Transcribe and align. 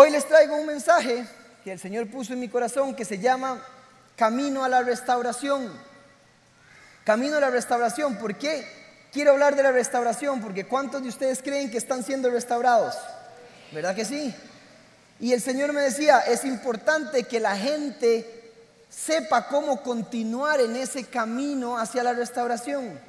Hoy 0.00 0.10
les 0.10 0.28
traigo 0.28 0.54
un 0.54 0.64
mensaje 0.64 1.26
que 1.64 1.72
el 1.72 1.80
Señor 1.80 2.08
puso 2.08 2.32
en 2.32 2.38
mi 2.38 2.48
corazón 2.48 2.94
que 2.94 3.04
se 3.04 3.18
llama 3.18 3.60
Camino 4.14 4.62
a 4.62 4.68
la 4.68 4.80
Restauración. 4.80 5.72
Camino 7.02 7.38
a 7.38 7.40
la 7.40 7.50
Restauración. 7.50 8.16
¿Por 8.16 8.36
qué 8.36 8.64
quiero 9.12 9.32
hablar 9.32 9.56
de 9.56 9.64
la 9.64 9.72
restauración? 9.72 10.40
Porque 10.40 10.66
¿cuántos 10.66 11.02
de 11.02 11.08
ustedes 11.08 11.42
creen 11.42 11.68
que 11.68 11.78
están 11.78 12.04
siendo 12.04 12.30
restaurados? 12.30 12.94
¿Verdad 13.72 13.96
que 13.96 14.04
sí? 14.04 14.32
Y 15.18 15.32
el 15.32 15.40
Señor 15.40 15.72
me 15.72 15.80
decía, 15.80 16.20
es 16.20 16.44
importante 16.44 17.24
que 17.24 17.40
la 17.40 17.56
gente 17.56 18.52
sepa 18.88 19.48
cómo 19.48 19.82
continuar 19.82 20.60
en 20.60 20.76
ese 20.76 21.06
camino 21.06 21.76
hacia 21.76 22.04
la 22.04 22.12
restauración. 22.12 23.00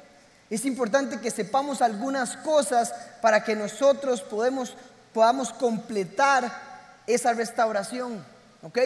Es 0.50 0.64
importante 0.64 1.20
que 1.20 1.30
sepamos 1.30 1.82
algunas 1.82 2.36
cosas 2.38 2.92
para 3.22 3.44
que 3.44 3.54
nosotros 3.54 4.22
podamos 4.22 5.52
completar 5.52 6.68
esa 7.06 7.32
restauración. 7.32 8.24
¿Ok? 8.62 8.78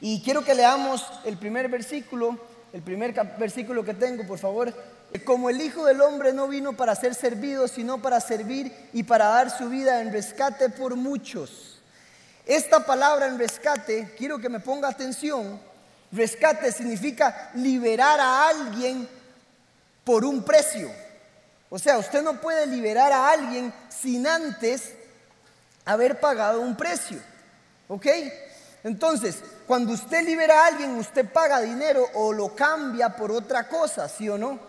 Y 0.00 0.22
quiero 0.22 0.44
que 0.44 0.54
leamos 0.54 1.04
el 1.24 1.36
primer 1.36 1.68
versículo, 1.68 2.38
el 2.72 2.82
primer 2.82 3.12
versículo 3.38 3.84
que 3.84 3.94
tengo, 3.94 4.26
por 4.26 4.38
favor. 4.38 4.72
Como 5.24 5.48
el 5.50 5.60
Hijo 5.60 5.84
del 5.86 6.00
Hombre 6.02 6.32
no 6.32 6.48
vino 6.48 6.76
para 6.76 6.94
ser 6.94 7.14
servido, 7.14 7.66
sino 7.66 8.00
para 8.00 8.20
servir 8.20 8.72
y 8.92 9.02
para 9.02 9.26
dar 9.26 9.50
su 9.50 9.68
vida 9.68 10.00
en 10.00 10.12
rescate 10.12 10.68
por 10.68 10.94
muchos. 10.96 11.80
Esta 12.46 12.84
palabra 12.84 13.26
en 13.26 13.38
rescate, 13.38 14.14
quiero 14.16 14.38
que 14.38 14.48
me 14.48 14.60
ponga 14.60 14.88
atención, 14.88 15.60
rescate 16.12 16.72
significa 16.72 17.50
liberar 17.54 18.20
a 18.20 18.48
alguien 18.48 19.08
por 20.04 20.24
un 20.24 20.42
precio. 20.42 20.90
O 21.70 21.78
sea, 21.78 21.98
usted 21.98 22.22
no 22.22 22.40
puede 22.40 22.66
liberar 22.66 23.12
a 23.12 23.30
alguien 23.30 23.72
sin 23.90 24.26
antes 24.26 24.94
haber 25.88 26.20
pagado 26.20 26.60
un 26.60 26.76
precio. 26.76 27.18
¿Ok? 27.88 28.06
Entonces, 28.84 29.36
cuando 29.66 29.92
usted 29.92 30.22
libera 30.22 30.62
a 30.62 30.66
alguien, 30.66 30.96
usted 30.96 31.26
paga 31.26 31.60
dinero 31.60 32.06
o 32.14 32.32
lo 32.32 32.54
cambia 32.54 33.16
por 33.16 33.32
otra 33.32 33.68
cosa, 33.68 34.08
¿sí 34.08 34.28
o 34.28 34.36
no? 34.36 34.60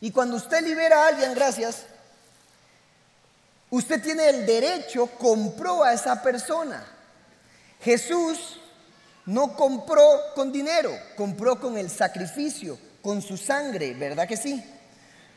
Y 0.00 0.10
cuando 0.10 0.36
usted 0.36 0.62
libera 0.64 1.04
a 1.04 1.08
alguien, 1.08 1.32
gracias, 1.34 1.84
usted 3.70 4.02
tiene 4.02 4.28
el 4.28 4.46
derecho, 4.46 5.06
compró 5.06 5.84
a 5.84 5.92
esa 5.92 6.22
persona. 6.22 6.84
Jesús 7.80 8.60
no 9.26 9.54
compró 9.54 10.02
con 10.34 10.50
dinero, 10.50 10.90
compró 11.16 11.60
con 11.60 11.78
el 11.78 11.88
sacrificio, 11.88 12.78
con 13.00 13.22
su 13.22 13.36
sangre, 13.36 13.94
¿verdad 13.94 14.26
que 14.26 14.36
sí? 14.36 14.64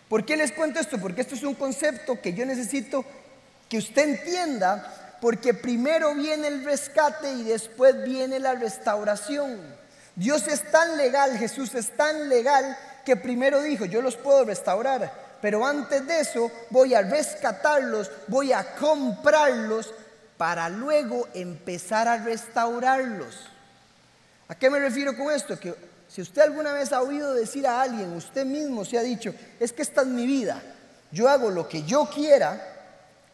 ¿Por 0.09 0.25
qué 0.25 0.36
les 0.36 0.52
cuento 0.52 0.80
esto? 0.80 1.00
Porque 1.00 1.22
esto 1.22 1.36
es 1.36 1.44
un 1.44 1.56
concepto 1.56 2.19
que 2.19 2.34
yo 2.34 2.45
necesito 2.45 3.06
que 3.72 3.78
usted 3.78 4.04
entienda, 4.04 5.16
porque 5.22 5.54
primero 5.54 6.14
viene 6.14 6.50
el 6.50 6.66
rescate 6.66 7.32
y 7.32 7.44
después 7.44 8.04
viene 8.04 8.38
la 8.38 8.54
restauración. 8.54 9.62
Dios 10.14 10.46
es 10.50 10.70
tan 10.72 10.98
legal, 10.98 11.38
Jesús 11.38 11.74
es 11.76 11.96
tan 11.96 12.28
legal 12.28 12.78
que 13.06 13.16
primero 13.16 13.62
dijo, 13.62 13.86
yo 13.86 14.02
los 14.02 14.18
puedo 14.18 14.44
restaurar, 14.44 15.38
pero 15.42 15.66
antes 15.66 16.06
de 16.06 16.20
eso 16.20 16.52
voy 16.70 16.94
a 16.94 17.02
rescatarlos, 17.02 18.12
voy 18.28 18.52
a 18.52 18.76
comprarlos 18.76 19.94
para 20.36 20.68
luego 20.68 21.30
empezar 21.34 22.10
a 22.10 22.18
restaurarlos. 22.18 23.40
¿A 24.50 24.56
qué 24.56 24.70
me 24.70 24.80
refiero 24.80 25.16
con 25.16 25.32
esto? 25.32 25.58
Que 25.58 25.74
si 26.10 26.22
usted 26.22 26.42
alguna 26.42 26.74
vez 26.74 26.92
ha 26.92 27.02
oído 27.02 27.34
decir 27.34 27.66
a 27.66 27.82
alguien, 27.82 28.12
usted 28.18 28.46
mismo 28.46 28.84
se 28.84 28.98
ha 28.98 29.02
dicho, 29.02 29.34
es 29.62 29.72
que 29.72 29.82
esta 29.82 30.02
es 30.02 30.08
mi 30.08 30.26
vida, 30.26 30.62
yo 31.10 31.30
hago 31.30 31.50
lo 31.50 31.70
que 31.70 31.84
yo 31.84 32.10
quiera, 32.14 32.71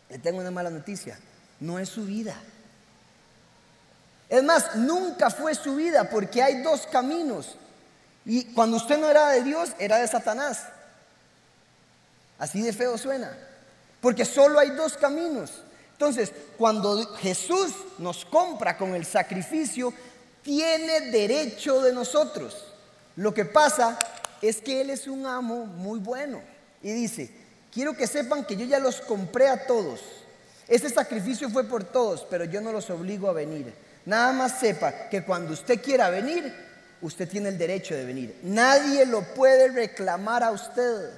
le 0.09 0.19
tengo 0.19 0.39
una 0.39 0.51
mala 0.51 0.69
noticia, 0.69 1.19
no 1.59 1.79
es 1.79 1.89
su 1.89 2.05
vida. 2.05 2.35
Es 4.29 4.43
más, 4.43 4.75
nunca 4.75 5.29
fue 5.29 5.55
su 5.55 5.75
vida 5.75 6.09
porque 6.09 6.41
hay 6.41 6.61
dos 6.61 6.85
caminos. 6.87 7.55
Y 8.25 8.45
cuando 8.53 8.77
usted 8.77 8.97
no 8.97 9.09
era 9.09 9.29
de 9.29 9.43
Dios, 9.43 9.69
era 9.79 9.97
de 9.97 10.07
Satanás. 10.07 10.63
Así 12.37 12.61
de 12.61 12.73
feo 12.73 12.97
suena. 12.97 13.35
Porque 14.01 14.25
solo 14.25 14.59
hay 14.59 14.71
dos 14.71 14.97
caminos. 14.97 15.63
Entonces, 15.93 16.31
cuando 16.57 17.15
Jesús 17.15 17.73
nos 17.97 18.25
compra 18.25 18.77
con 18.77 18.93
el 18.95 19.05
sacrificio, 19.05 19.93
tiene 20.43 21.09
derecho 21.09 21.81
de 21.81 21.93
nosotros. 21.93 22.65
Lo 23.15 23.33
que 23.33 23.45
pasa 23.45 23.97
es 24.41 24.61
que 24.61 24.81
Él 24.81 24.89
es 24.89 25.07
un 25.07 25.25
amo 25.25 25.65
muy 25.65 25.99
bueno. 25.99 26.41
Y 26.83 26.91
dice, 26.91 27.31
quiero 27.77 27.95
que 27.95 28.07
sepan 28.07 28.43
que 28.43 28.55
yo 28.55 28.65
ya 28.65 28.79
los 28.79 29.01
compré 29.01 29.47
a 29.47 29.67
todos. 29.67 29.99
Ese 30.67 30.89
sacrificio 30.89 31.47
fue 31.47 31.63
por 31.63 31.83
todos, 31.83 32.25
pero 32.27 32.43
yo 32.43 32.59
no 32.59 32.71
los 32.71 32.89
obligo 32.89 33.29
a 33.29 33.33
venir. 33.33 33.71
Nada 34.03 34.33
más 34.33 34.59
sepa 34.59 35.09
que 35.09 35.23
cuando 35.23 35.53
usted 35.53 35.79
quiera 35.79 36.09
venir, 36.09 36.51
usted 37.01 37.29
tiene 37.29 37.49
el 37.49 37.57
derecho 37.59 37.93
de 37.93 38.03
venir. 38.03 38.35
Nadie 38.41 39.05
lo 39.05 39.21
puede 39.21 39.67
reclamar 39.67 40.43
a 40.43 40.49
usted, 40.49 41.11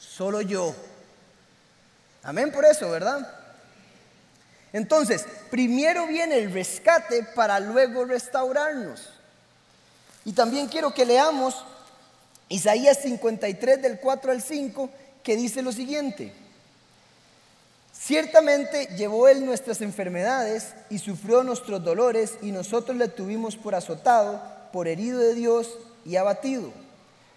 solo 0.00 0.40
yo. 0.40 0.74
Amén 2.24 2.50
por 2.50 2.64
eso, 2.64 2.90
¿verdad? 2.90 3.32
Entonces, 4.72 5.24
primero 5.48 6.08
viene 6.08 6.38
el 6.38 6.52
rescate 6.52 7.22
para 7.36 7.60
luego 7.60 8.04
restaurarnos. 8.04 9.10
Y 10.24 10.32
también 10.32 10.66
quiero 10.66 10.92
que 10.92 11.06
leamos 11.06 11.64
Isaías 12.48 12.98
53 13.00 13.80
del 13.80 14.00
4 14.00 14.32
al 14.32 14.42
5, 14.42 14.90
que 15.22 15.36
dice 15.36 15.62
lo 15.62 15.72
siguiente. 15.72 16.32
Ciertamente 17.92 18.86
llevó 18.96 19.28
él 19.28 19.44
nuestras 19.44 19.82
enfermedades 19.82 20.74
y 20.88 20.98
sufrió 20.98 21.42
nuestros 21.42 21.84
dolores 21.84 22.38
y 22.40 22.50
nosotros 22.50 22.96
le 22.96 23.08
tuvimos 23.08 23.56
por 23.56 23.74
azotado, 23.74 24.42
por 24.72 24.88
herido 24.88 25.18
de 25.18 25.34
Dios 25.34 25.76
y 26.06 26.16
abatido. 26.16 26.72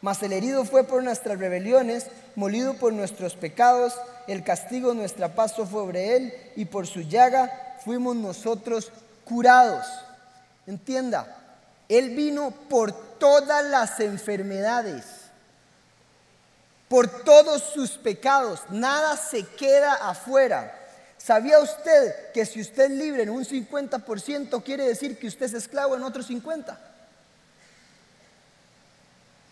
Mas 0.02 0.24
el 0.24 0.34
herido 0.34 0.66
fue 0.66 0.84
por 0.84 1.04
nuestras 1.04 1.38
rebeliones, 1.38 2.08
molido 2.36 2.76
por 2.76 2.94
nuestros 2.94 3.36
pecados, 3.36 3.94
el 4.28 4.44
castigo 4.44 4.90
de 4.90 4.96
nuestra 4.96 5.36
paz 5.36 5.54
fue 5.54 5.66
sobre 5.66 6.16
él 6.16 6.34
y 6.56 6.66
por 6.66 6.88
su 6.88 7.02
llaga 7.02 7.78
fuimos 7.84 8.16
nosotros 8.16 8.92
curados. 9.26 9.86
Entienda, 10.66 11.38
él 11.90 12.12
vino 12.16 12.52
por 12.70 12.92
todas 13.18 13.66
las 13.66 14.00
enfermedades, 14.00 15.06
por 16.94 17.08
todos 17.24 17.64
sus 17.74 17.98
pecados, 17.98 18.60
nada 18.70 19.18
se 19.18 19.44
queda 19.44 19.94
afuera. 19.94 20.80
¿Sabía 21.18 21.58
usted 21.58 22.32
que 22.32 22.46
si 22.46 22.62
usted 22.62 22.84
es 22.84 22.92
libre 22.92 23.24
en 23.24 23.32
un 23.32 23.44
50% 23.44 24.64
quiere 24.64 24.86
decir 24.86 25.18
que 25.18 25.26
usted 25.26 25.48
es 25.48 25.56
esclavo 25.56 25.96
en 25.96 26.04
otro 26.04 26.22
50%? 26.22 26.78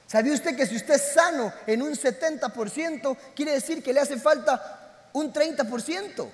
¿Sabía 0.06 0.34
usted 0.34 0.56
que 0.56 0.68
si 0.68 0.75
usted 0.75 0.94
es 0.94 1.13
sano 1.16 1.52
en 1.66 1.81
un 1.81 1.94
70%, 1.94 3.18
quiere 3.35 3.53
decir 3.53 3.81
que 3.81 3.91
le 3.91 4.02
hace 4.02 4.19
falta 4.19 5.09
un 5.12 5.34
30%? 5.34 6.29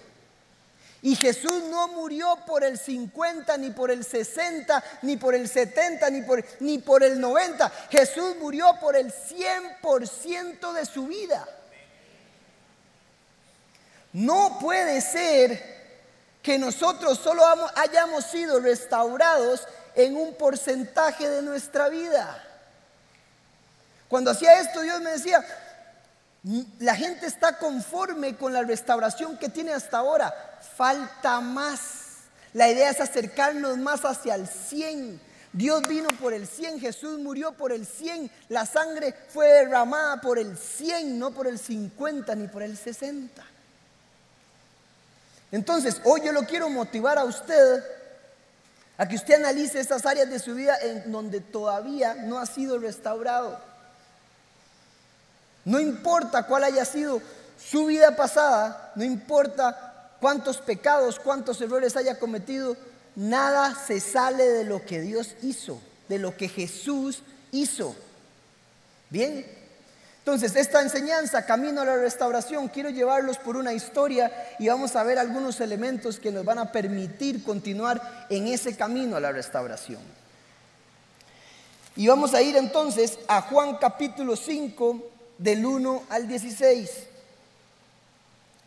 Y 1.01 1.15
Jesús 1.15 1.63
no 1.69 1.89
murió 1.89 2.37
por 2.45 2.63
el 2.63 2.77
50, 2.77 3.57
ni 3.57 3.69
por 3.69 3.91
el 3.91 4.03
60, 4.03 4.83
ni 5.03 5.17
por 5.17 5.35
el 5.35 5.47
70, 5.47 6.09
ni 6.09 6.21
por, 6.23 6.43
ni 6.59 6.79
por 6.79 7.03
el 7.03 7.19
90. 7.19 7.69
Jesús 7.89 8.35
murió 8.39 8.75
por 8.79 8.95
el 8.95 9.13
100% 9.13 10.73
de 10.73 10.85
su 10.85 11.07
vida. 11.07 11.47
No 14.13 14.57
puede 14.59 15.01
ser 15.01 15.77
que 16.41 16.57
nosotros 16.57 17.19
solo 17.19 17.43
hayamos 17.75 18.25
sido 18.25 18.59
restaurados 18.59 19.67
en 19.93 20.15
un 20.15 20.33
porcentaje 20.35 21.29
de 21.29 21.41
nuestra 21.41 21.89
vida. 21.89 22.43
Cuando 24.07 24.31
hacía 24.31 24.59
esto, 24.59 24.81
Dios 24.81 25.01
me 25.01 25.11
decía, 25.11 25.45
la 26.79 26.95
gente 26.95 27.25
está 27.25 27.57
conforme 27.57 28.37
con 28.37 28.53
la 28.53 28.61
restauración 28.61 29.37
que 29.37 29.49
tiene 29.49 29.73
hasta 29.73 29.97
ahora. 29.97 30.56
Falta 30.77 31.41
más. 31.41 31.79
La 32.53 32.69
idea 32.69 32.91
es 32.91 33.01
acercarnos 33.01 33.77
más 33.77 34.05
hacia 34.05 34.35
el 34.35 34.47
100. 34.47 35.19
Dios 35.51 35.87
vino 35.87 36.09
por 36.19 36.33
el 36.33 36.47
100, 36.47 36.79
Jesús 36.79 37.17
murió 37.17 37.51
por 37.53 37.71
el 37.71 37.87
100, 37.87 38.29
la 38.49 38.65
sangre 38.65 39.15
fue 39.29 39.47
derramada 39.47 40.21
por 40.21 40.37
el 40.37 40.55
100, 40.55 41.17
no 41.17 41.31
por 41.31 41.47
el 41.47 41.57
50 41.57 42.35
ni 42.35 42.47
por 42.47 42.61
el 42.61 42.77
60. 42.77 43.43
Entonces, 45.51 45.99
hoy 46.03 46.21
yo 46.25 46.31
lo 46.31 46.43
quiero 46.43 46.69
motivar 46.69 47.17
a 47.17 47.23
usted 47.23 47.83
a 48.97 49.07
que 49.07 49.15
usted 49.15 49.35
analice 49.35 49.79
esas 49.79 50.05
áreas 50.05 50.29
de 50.29 50.39
su 50.39 50.53
vida 50.53 50.77
en 50.81 51.11
donde 51.11 51.39
todavía 51.39 52.13
no 52.13 52.37
ha 52.37 52.45
sido 52.45 52.77
restaurado. 52.77 53.59
No 55.65 55.79
importa 55.79 56.43
cuál 56.43 56.65
haya 56.65 56.85
sido 56.85 57.21
su 57.57 57.85
vida 57.85 58.15
pasada, 58.15 58.91
no 58.95 59.03
importa 59.03 59.86
cuántos 60.19 60.57
pecados, 60.57 61.19
cuántos 61.19 61.59
errores 61.61 61.95
haya 61.95 62.19
cometido, 62.19 62.75
nada 63.15 63.75
se 63.75 63.99
sale 63.99 64.43
de 64.43 64.63
lo 64.63 64.85
que 64.85 65.01
Dios 65.01 65.35
hizo, 65.41 65.81
de 66.07 66.19
lo 66.19 66.35
que 66.35 66.49
Jesús 66.49 67.23
hizo. 67.51 67.95
Bien, 69.09 69.45
Entonces, 70.19 70.57
esta 70.57 70.81
enseñanza, 70.81 71.45
camino 71.45 71.79
a 71.79 71.85
la 71.85 71.95
restauración, 71.95 72.67
quiero 72.67 72.89
llevarlos 72.89 73.37
por 73.37 73.55
una 73.55 73.71
historia 73.71 74.29
y 74.59 74.67
vamos 74.67 74.97
a 74.97 75.03
ver 75.03 75.17
algunos 75.17 75.61
elementos 75.61 76.19
que 76.19 76.33
nos 76.33 76.43
van 76.43 76.59
a 76.59 76.69
permitir 76.69 77.45
continuar 77.45 78.27
en 78.29 78.47
ese 78.47 78.75
camino 78.75 79.15
a 79.15 79.21
la 79.21 79.31
restauración. 79.31 80.01
Y 81.95 82.07
vamos 82.07 82.33
a 82.33 82.41
ir 82.41 82.57
entonces 82.57 83.17
a 83.29 83.41
Juan 83.41 83.77
capítulo 83.77 84.35
5, 84.35 85.11
del 85.37 85.65
1 85.65 86.03
al 86.09 86.27
16. 86.27 86.89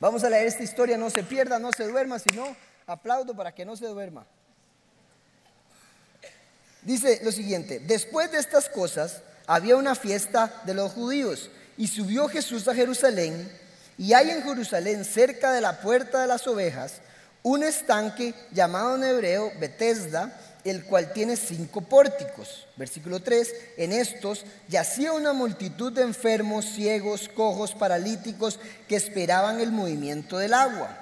Vamos 0.00 0.24
a 0.24 0.30
leer 0.30 0.46
esta 0.46 0.62
historia, 0.62 0.96
no 0.96 1.10
se 1.10 1.22
pierda, 1.22 1.58
no 1.58 1.72
se 1.72 1.86
duerma, 1.86 2.18
sino 2.18 2.56
aplaudo 2.86 3.36
para 3.36 3.52
que 3.52 3.66
no 3.66 3.76
se 3.76 3.86
duerma. 3.86 4.26
Dice 6.82 7.20
lo 7.22 7.30
siguiente, 7.30 7.78
después 7.80 8.32
de 8.32 8.38
estas 8.38 8.70
cosas, 8.70 9.20
había 9.46 9.76
una 9.76 9.94
fiesta 9.94 10.62
de 10.64 10.72
los 10.72 10.92
judíos 10.92 11.50
y 11.76 11.88
subió 11.88 12.28
Jesús 12.28 12.66
a 12.68 12.74
Jerusalén 12.74 13.50
y 13.98 14.14
hay 14.14 14.30
en 14.30 14.42
Jerusalén 14.42 15.04
cerca 15.04 15.52
de 15.52 15.60
la 15.60 15.82
puerta 15.82 16.22
de 16.22 16.26
las 16.26 16.46
ovejas 16.46 17.02
un 17.42 17.62
estanque 17.62 18.34
llamado 18.52 18.96
en 18.96 19.04
hebreo 19.04 19.52
Betesda, 19.58 20.34
el 20.64 20.84
cual 20.84 21.12
tiene 21.12 21.36
cinco 21.36 21.80
pórticos. 21.80 22.66
Versículo 22.76 23.20
3, 23.20 23.54
en 23.76 23.92
estos 23.92 24.44
yacía 24.68 25.12
una 25.12 25.32
multitud 25.32 25.92
de 25.92 26.02
enfermos, 26.02 26.64
ciegos, 26.64 27.28
cojos, 27.28 27.74
paralíticos 27.74 28.58
que 28.88 28.96
esperaban 28.96 29.60
el 29.60 29.72
movimiento 29.72 30.38
del 30.38 30.54
agua. 30.54 30.96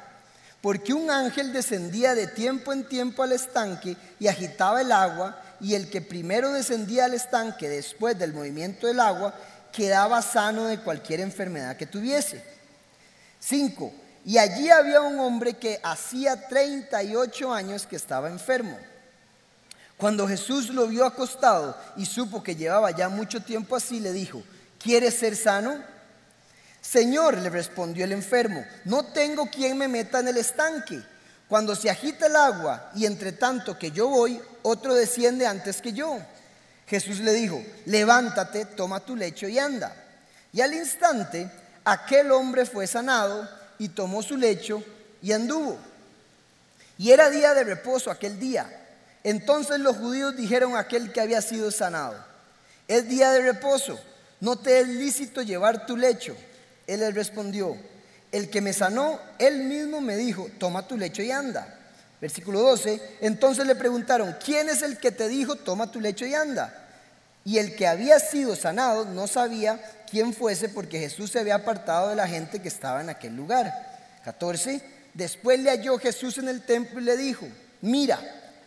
Porque 0.61 0.93
un 0.93 1.11
ángel 1.11 1.53
descendía 1.53 2.15
de 2.15 2.27
tiempo 2.27 2.73
en 2.73 2.85
tiempo 2.89 3.23
al 3.23 3.33
estanque 3.33 3.97
y 4.19 4.27
agitaba 4.27 4.81
el 4.81 4.93
agua 4.93 5.41
y 5.61 5.75
el 5.75 5.89
que 5.89 6.01
primero 6.01 6.53
descendía 6.53 7.05
al 7.05 7.15
estanque 7.15 7.69
después 7.69 8.19
del 8.19 8.33
movimiento 8.33 8.87
del 8.87 9.01
agua 9.01 9.35
quedaba 9.73 10.23
sano 10.23 10.67
de 10.67 10.79
cualquier 10.79 11.21
enfermedad 11.21 11.77
que 11.77 11.87
tuviese. 11.87 12.43
5. 13.41 13.93
Y 14.25 14.39
allí 14.39 14.69
había 14.71 15.01
un 15.01 15.19
hombre 15.21 15.55
que 15.55 15.81
hacía 15.83 16.49
38 16.49 17.53
años 17.53 17.87
que 17.87 17.97
estaba 17.97 18.29
enfermo. 18.29 18.77
Cuando 19.99 20.27
Jesús 20.27 20.71
lo 20.71 20.87
vio 20.87 21.05
acostado 21.05 21.77
y 21.97 22.07
supo 22.07 22.43
que 22.43 22.57
llevaba 22.57 22.93
ya 22.93 23.11
mucho 23.11 23.43
tiempo 23.43 23.77
así, 23.77 24.01
le 24.01 24.13
dijo, 24.13 24.43
¿quieres 24.83 25.15
ser 25.15 25.37
sano? 25.37 25.83
Señor, 26.81 27.37
le 27.37 27.51
respondió 27.51 28.05
el 28.05 28.13
enfermo, 28.13 28.65
no 28.87 29.05
tengo 29.05 29.51
quien 29.51 29.77
me 29.77 29.89
meta 29.89 30.21
en 30.21 30.29
el 30.29 30.39
estanque 30.39 31.03
cuando 31.49 31.75
se 31.75 31.89
agita 31.89 32.27
el 32.27 32.37
agua 32.37 32.91
y 32.95 33.07
entre 33.07 33.33
tanto 33.33 33.79
que 33.79 33.91
yo 33.91 34.09
voy, 34.09 34.41
otro 34.63 34.95
desciende 34.95 35.47
antes 35.47 35.81
que 35.81 35.93
yo. 35.93 36.19
Jesús 36.87 37.21
le 37.21 37.33
dijo, 37.33 37.63
levántate, 37.87 38.67
toma 38.67 39.01
tu 39.01 39.17
lecho 39.17 39.49
y 39.49 39.59
anda. 39.59 39.95
Y 40.53 40.61
al 40.61 40.75
instante 40.75 41.51
aquel 41.85 42.33
hombre 42.33 42.67
fue 42.67 42.87
sanado 42.87 43.49
y 43.79 43.89
tomó 43.89 44.23
su 44.23 44.37
lecho 44.37 44.83
y 45.23 45.33
anduvo. 45.33 45.79
Y 46.99 47.13
era 47.13 47.31
día 47.31 47.55
de 47.55 47.65
reposo 47.65 48.11
aquel 48.11 48.39
día. 48.39 48.78
Entonces 49.25 49.81
los 49.81 49.97
judíos 49.97 50.37
dijeron 50.37 50.77
a 50.77 50.81
aquel 50.81 51.13
que 51.13 51.21
había 51.21 51.43
sido 51.43 51.71
sanado, 51.71 52.25
es 52.87 53.09
día 53.09 53.31
de 53.33 53.43
reposo, 53.43 53.99
no 54.41 54.57
te 54.57 54.81
es 54.81 54.89
lícito 54.89 55.43
llevar 55.43 55.87
tu 55.87 55.97
lecho. 55.97 56.37
Él 56.87 57.01
le 57.01 57.11
respondió, 57.11 57.77
el 58.33 58.49
que 58.51 58.61
me 58.61 58.73
sanó, 58.73 59.21
él 59.39 59.65
mismo 59.65 60.01
me 60.01 60.17
dijo, 60.17 60.49
toma 60.59 60.87
tu 60.87 60.97
lecho 60.97 61.23
y 61.23 61.31
anda. 61.31 61.75
Versículo 62.21 62.61
12, 62.61 63.19
entonces 63.21 63.67
le 63.67 63.75
preguntaron, 63.75 64.37
¿quién 64.45 64.69
es 64.69 64.83
el 64.83 64.99
que 64.99 65.13
te 65.13 65.29
dijo, 65.29 65.57
toma 65.57 65.91
tu 65.91 66.01
lecho 66.01 66.27
y 66.27 66.35
anda? 66.35 66.87
Y 67.45 67.59
el 67.59 67.77
que 67.77 67.87
había 67.87 68.19
sido 68.19 68.57
sanado 68.57 69.05
no 69.05 69.27
sabía 69.27 69.81
quién 70.11 70.35
fuese 70.35 70.69
porque 70.69 70.99
Jesús 70.99 71.31
se 71.31 71.39
había 71.39 71.55
apartado 71.57 72.09
de 72.09 72.17
la 72.17 72.27
gente 72.27 72.61
que 72.61 72.69
estaba 72.69 73.01
en 73.01 73.09
aquel 73.09 73.37
lugar. 73.37 73.73
14, 74.25 74.83
después 75.15 75.61
le 75.61 75.71
halló 75.71 75.99
Jesús 75.99 76.39
en 76.39 76.49
el 76.49 76.63
templo 76.63 77.01
y 77.01 77.05
le 77.05 77.17
dijo, 77.17 77.47
mira, 77.81 78.21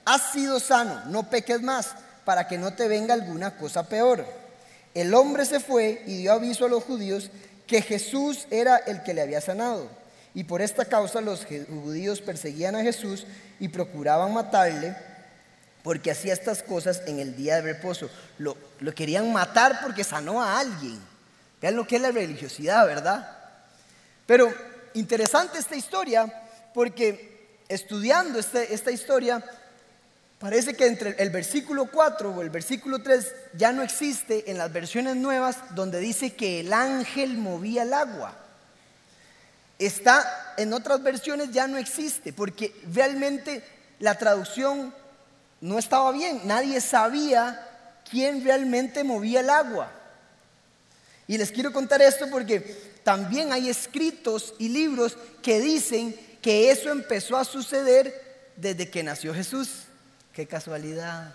has 0.05 0.31
sido 0.31 0.59
sano, 0.59 1.03
no 1.05 1.29
peques 1.29 1.61
más, 1.61 1.95
para 2.25 2.47
que 2.47 2.57
no 2.57 2.73
te 2.73 2.87
venga 2.87 3.13
alguna 3.13 3.57
cosa 3.57 3.87
peor. 3.87 4.25
El 4.93 5.13
hombre 5.13 5.45
se 5.45 5.59
fue 5.59 6.03
y 6.05 6.17
dio 6.17 6.33
aviso 6.33 6.65
a 6.65 6.69
los 6.69 6.83
judíos 6.83 7.29
que 7.67 7.81
Jesús 7.81 8.47
era 8.49 8.77
el 8.77 9.03
que 9.03 9.13
le 9.13 9.21
había 9.21 9.41
sanado. 9.41 9.89
Y 10.33 10.43
por 10.43 10.61
esta 10.61 10.85
causa 10.85 11.21
los 11.21 11.45
judíos 11.45 12.21
perseguían 12.21 12.75
a 12.75 12.83
Jesús 12.83 13.25
y 13.59 13.67
procuraban 13.69 14.33
matarle 14.33 14.95
porque 15.83 16.11
hacía 16.11 16.33
estas 16.33 16.63
cosas 16.63 17.01
en 17.07 17.19
el 17.19 17.35
día 17.35 17.55
de 17.55 17.73
reposo. 17.73 18.09
Lo, 18.37 18.55
lo 18.79 18.93
querían 18.93 19.31
matar 19.31 19.79
porque 19.81 20.03
sanó 20.03 20.41
a 20.41 20.59
alguien. 20.59 20.99
Vean 21.61 21.75
lo 21.75 21.85
que 21.85 21.97
es 21.97 22.01
la 22.01 22.11
religiosidad, 22.11 22.85
¿verdad? 22.85 23.37
Pero 24.25 24.53
interesante 24.93 25.59
esta 25.59 25.75
historia 25.75 26.31
porque 26.73 27.57
estudiando 27.67 28.39
este, 28.39 28.73
esta 28.73 28.91
historia 28.91 29.43
Parece 30.41 30.73
que 30.73 30.87
entre 30.87 31.11
el 31.19 31.29
versículo 31.29 31.85
4 31.85 32.31
o 32.31 32.41
el 32.41 32.49
versículo 32.49 33.03
3 33.03 33.31
ya 33.53 33.71
no 33.71 33.83
existe 33.83 34.49
en 34.49 34.57
las 34.57 34.73
versiones 34.73 35.15
nuevas 35.15 35.57
donde 35.75 35.99
dice 35.99 36.33
que 36.33 36.61
el 36.61 36.73
ángel 36.73 37.37
movía 37.37 37.83
el 37.83 37.93
agua. 37.93 38.35
Está 39.77 40.55
en 40.57 40.73
otras 40.73 41.03
versiones 41.03 41.51
ya 41.51 41.67
no 41.67 41.77
existe 41.77 42.33
porque 42.33 42.75
realmente 42.91 43.63
la 43.99 44.17
traducción 44.17 44.91
no 45.61 45.77
estaba 45.77 46.11
bien. 46.11 46.41
Nadie 46.45 46.81
sabía 46.81 48.01
quién 48.09 48.43
realmente 48.43 49.03
movía 49.03 49.41
el 49.41 49.49
agua. 49.51 49.91
Y 51.27 51.37
les 51.37 51.51
quiero 51.51 51.71
contar 51.71 52.01
esto 52.01 52.27
porque 52.31 52.61
también 53.03 53.53
hay 53.53 53.69
escritos 53.69 54.55
y 54.57 54.69
libros 54.69 55.15
que 55.43 55.59
dicen 55.59 56.19
que 56.41 56.71
eso 56.71 56.89
empezó 56.89 57.37
a 57.37 57.45
suceder 57.45 58.51
desde 58.55 58.89
que 58.89 59.03
nació 59.03 59.35
Jesús. 59.35 59.85
Qué 60.33 60.47
casualidad. 60.47 61.33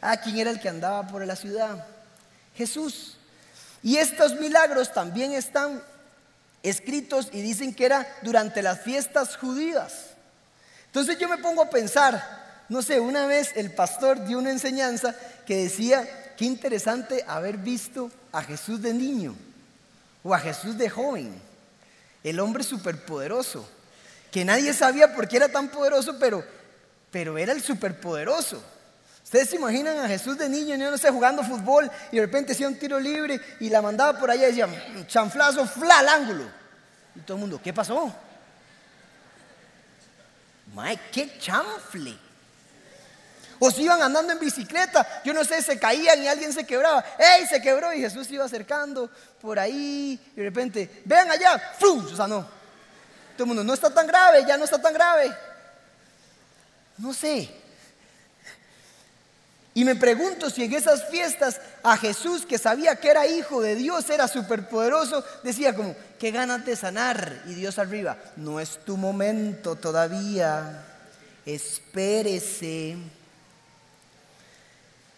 Ah, 0.00 0.16
¿quién 0.16 0.38
era 0.38 0.50
el 0.50 0.60
que 0.60 0.68
andaba 0.68 1.06
por 1.06 1.24
la 1.26 1.36
ciudad? 1.36 1.86
Jesús. 2.54 3.16
Y 3.82 3.96
estos 3.96 4.38
milagros 4.40 4.92
también 4.92 5.32
están 5.32 5.82
escritos 6.62 7.28
y 7.32 7.42
dicen 7.42 7.74
que 7.74 7.84
era 7.84 8.06
durante 8.22 8.62
las 8.62 8.80
fiestas 8.80 9.36
judías. 9.36 10.10
Entonces 10.86 11.18
yo 11.18 11.28
me 11.28 11.38
pongo 11.38 11.62
a 11.62 11.70
pensar, 11.70 12.64
no 12.68 12.80
sé, 12.80 13.00
una 13.00 13.26
vez 13.26 13.52
el 13.56 13.72
pastor 13.72 14.24
dio 14.26 14.38
una 14.38 14.50
enseñanza 14.50 15.14
que 15.46 15.64
decía, 15.64 16.34
qué 16.36 16.46
interesante 16.46 17.24
haber 17.26 17.58
visto 17.58 18.10
a 18.32 18.42
Jesús 18.42 18.80
de 18.80 18.94
niño 18.94 19.34
o 20.22 20.34
a 20.34 20.38
Jesús 20.38 20.78
de 20.78 20.88
joven, 20.88 21.34
el 22.22 22.40
hombre 22.40 22.64
superpoderoso, 22.64 23.68
que 24.30 24.44
nadie 24.44 24.72
sabía 24.72 25.14
por 25.14 25.28
qué 25.28 25.36
era 25.36 25.48
tan 25.48 25.68
poderoso, 25.68 26.18
pero 26.18 26.44
pero 27.14 27.38
era 27.38 27.52
el 27.52 27.62
superpoderoso. 27.62 28.60
Ustedes 29.22 29.50
se 29.50 29.54
imaginan 29.54 29.96
a 30.00 30.08
Jesús 30.08 30.36
de 30.36 30.48
niño, 30.48 30.74
yo 30.74 30.90
no 30.90 30.98
sé, 30.98 31.10
jugando 31.10 31.44
fútbol 31.44 31.88
y 32.10 32.16
de 32.16 32.22
repente 32.22 32.54
hacía 32.54 32.66
un 32.66 32.76
tiro 32.76 32.98
libre 32.98 33.40
y 33.60 33.70
la 33.70 33.80
mandaba 33.80 34.18
por 34.18 34.32
allá 34.32 34.48
y 34.48 34.50
decía, 34.50 34.66
mm, 34.66 35.06
chanflazo, 35.06 35.64
fla 35.64 36.00
al 36.00 36.08
ángulo. 36.08 36.44
Y 37.14 37.20
todo 37.20 37.36
el 37.36 37.40
mundo, 37.42 37.60
¿qué 37.62 37.72
pasó? 37.72 38.12
Mike, 40.74 41.02
qué 41.12 41.38
chanfle. 41.38 42.18
O 43.60 43.70
si 43.70 43.84
iban 43.84 44.02
andando 44.02 44.32
en 44.32 44.40
bicicleta, 44.40 45.22
yo 45.24 45.32
no 45.32 45.44
sé, 45.44 45.62
se 45.62 45.78
caían 45.78 46.20
y 46.20 46.26
alguien 46.26 46.52
se 46.52 46.66
quebraba. 46.66 47.04
¡Ey! 47.16 47.46
Se 47.46 47.62
quebró 47.62 47.92
y 47.92 48.00
Jesús 48.00 48.26
se 48.26 48.34
iba 48.34 48.44
acercando 48.44 49.08
por 49.40 49.56
ahí 49.60 50.20
y 50.34 50.36
de 50.36 50.42
repente, 50.42 51.02
vean 51.04 51.30
allá, 51.30 51.74
¡fum! 51.78 52.08
Se 52.08 52.16
sanó. 52.16 52.40
Todo 53.36 53.44
el 53.44 53.46
mundo, 53.46 53.62
no 53.62 53.72
está 53.72 53.88
tan 53.88 54.04
grave, 54.04 54.44
ya 54.44 54.56
no 54.56 54.64
está 54.64 54.82
tan 54.82 54.92
grave. 54.92 55.32
No 56.98 57.12
sé. 57.12 57.50
Y 59.76 59.84
me 59.84 59.96
pregunto 59.96 60.50
si 60.50 60.62
en 60.62 60.72
esas 60.72 61.08
fiestas 61.10 61.60
a 61.82 61.96
Jesús, 61.96 62.46
que 62.46 62.58
sabía 62.58 62.94
que 62.96 63.08
era 63.08 63.26
hijo 63.26 63.60
de 63.60 63.74
Dios, 63.74 64.08
era 64.08 64.28
superpoderoso, 64.28 65.24
decía 65.42 65.74
como, 65.74 65.96
qué 66.18 66.30
ganas 66.30 66.64
de 66.64 66.76
sanar. 66.76 67.42
Y 67.46 67.54
Dios 67.54 67.80
arriba, 67.80 68.16
no 68.36 68.60
es 68.60 68.78
tu 68.84 68.96
momento 68.96 69.74
todavía, 69.74 70.84
espérese. 71.44 72.96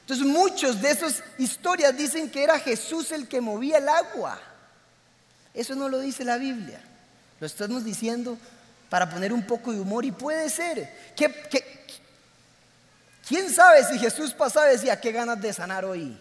Entonces 0.00 0.26
muchos 0.26 0.80
de 0.80 0.90
esas 0.90 1.22
historias 1.36 1.94
dicen 1.94 2.30
que 2.30 2.42
era 2.42 2.58
Jesús 2.58 3.12
el 3.12 3.28
que 3.28 3.42
movía 3.42 3.76
el 3.76 3.88
agua. 3.88 4.40
Eso 5.52 5.74
no 5.74 5.90
lo 5.90 5.98
dice 5.98 6.24
la 6.24 6.38
Biblia. 6.38 6.80
Lo 7.40 7.46
estamos 7.46 7.84
diciendo 7.84 8.38
para 8.88 9.08
poner 9.08 9.32
un 9.32 9.46
poco 9.46 9.72
de 9.72 9.80
humor 9.80 10.04
y 10.04 10.12
puede 10.12 10.48
ser. 10.48 10.88
quién 13.26 13.52
sabe 13.52 13.84
si 13.84 13.98
Jesús 13.98 14.32
pasaba 14.32 14.68
y 14.68 14.76
decía, 14.76 15.00
qué 15.00 15.12
ganas 15.12 15.40
de 15.40 15.52
sanar 15.52 15.84
hoy? 15.84 16.18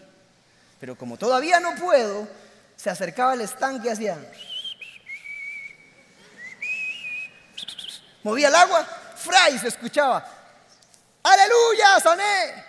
Pero 0.80 0.96
como 0.96 1.16
todavía 1.16 1.60
no 1.60 1.74
puedo, 1.76 2.28
se 2.76 2.90
acercaba 2.90 3.32
al 3.32 3.40
estanque 3.40 3.88
y 3.88 3.90
hacía... 3.90 4.18
Movía 8.22 8.48
el 8.48 8.54
agua, 8.56 8.84
fray, 9.14 9.56
se 9.58 9.68
escuchaba. 9.68 10.26
Aleluya, 11.22 12.00
sané. 12.02 12.64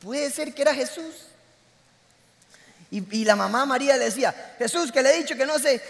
Puede 0.00 0.30
ser 0.30 0.54
que 0.54 0.62
era 0.62 0.74
Jesús. 0.74 1.14
Y, 2.90 3.24
la 3.24 3.34
mamá 3.34 3.66
María 3.66 3.96
le 3.96 4.04
decía, 4.04 4.54
Jesús, 4.56 4.92
que 4.92 5.02
le 5.02 5.10
he 5.12 5.18
dicho 5.18 5.36
que 5.36 5.46
no 5.46 5.58
se 5.58 5.82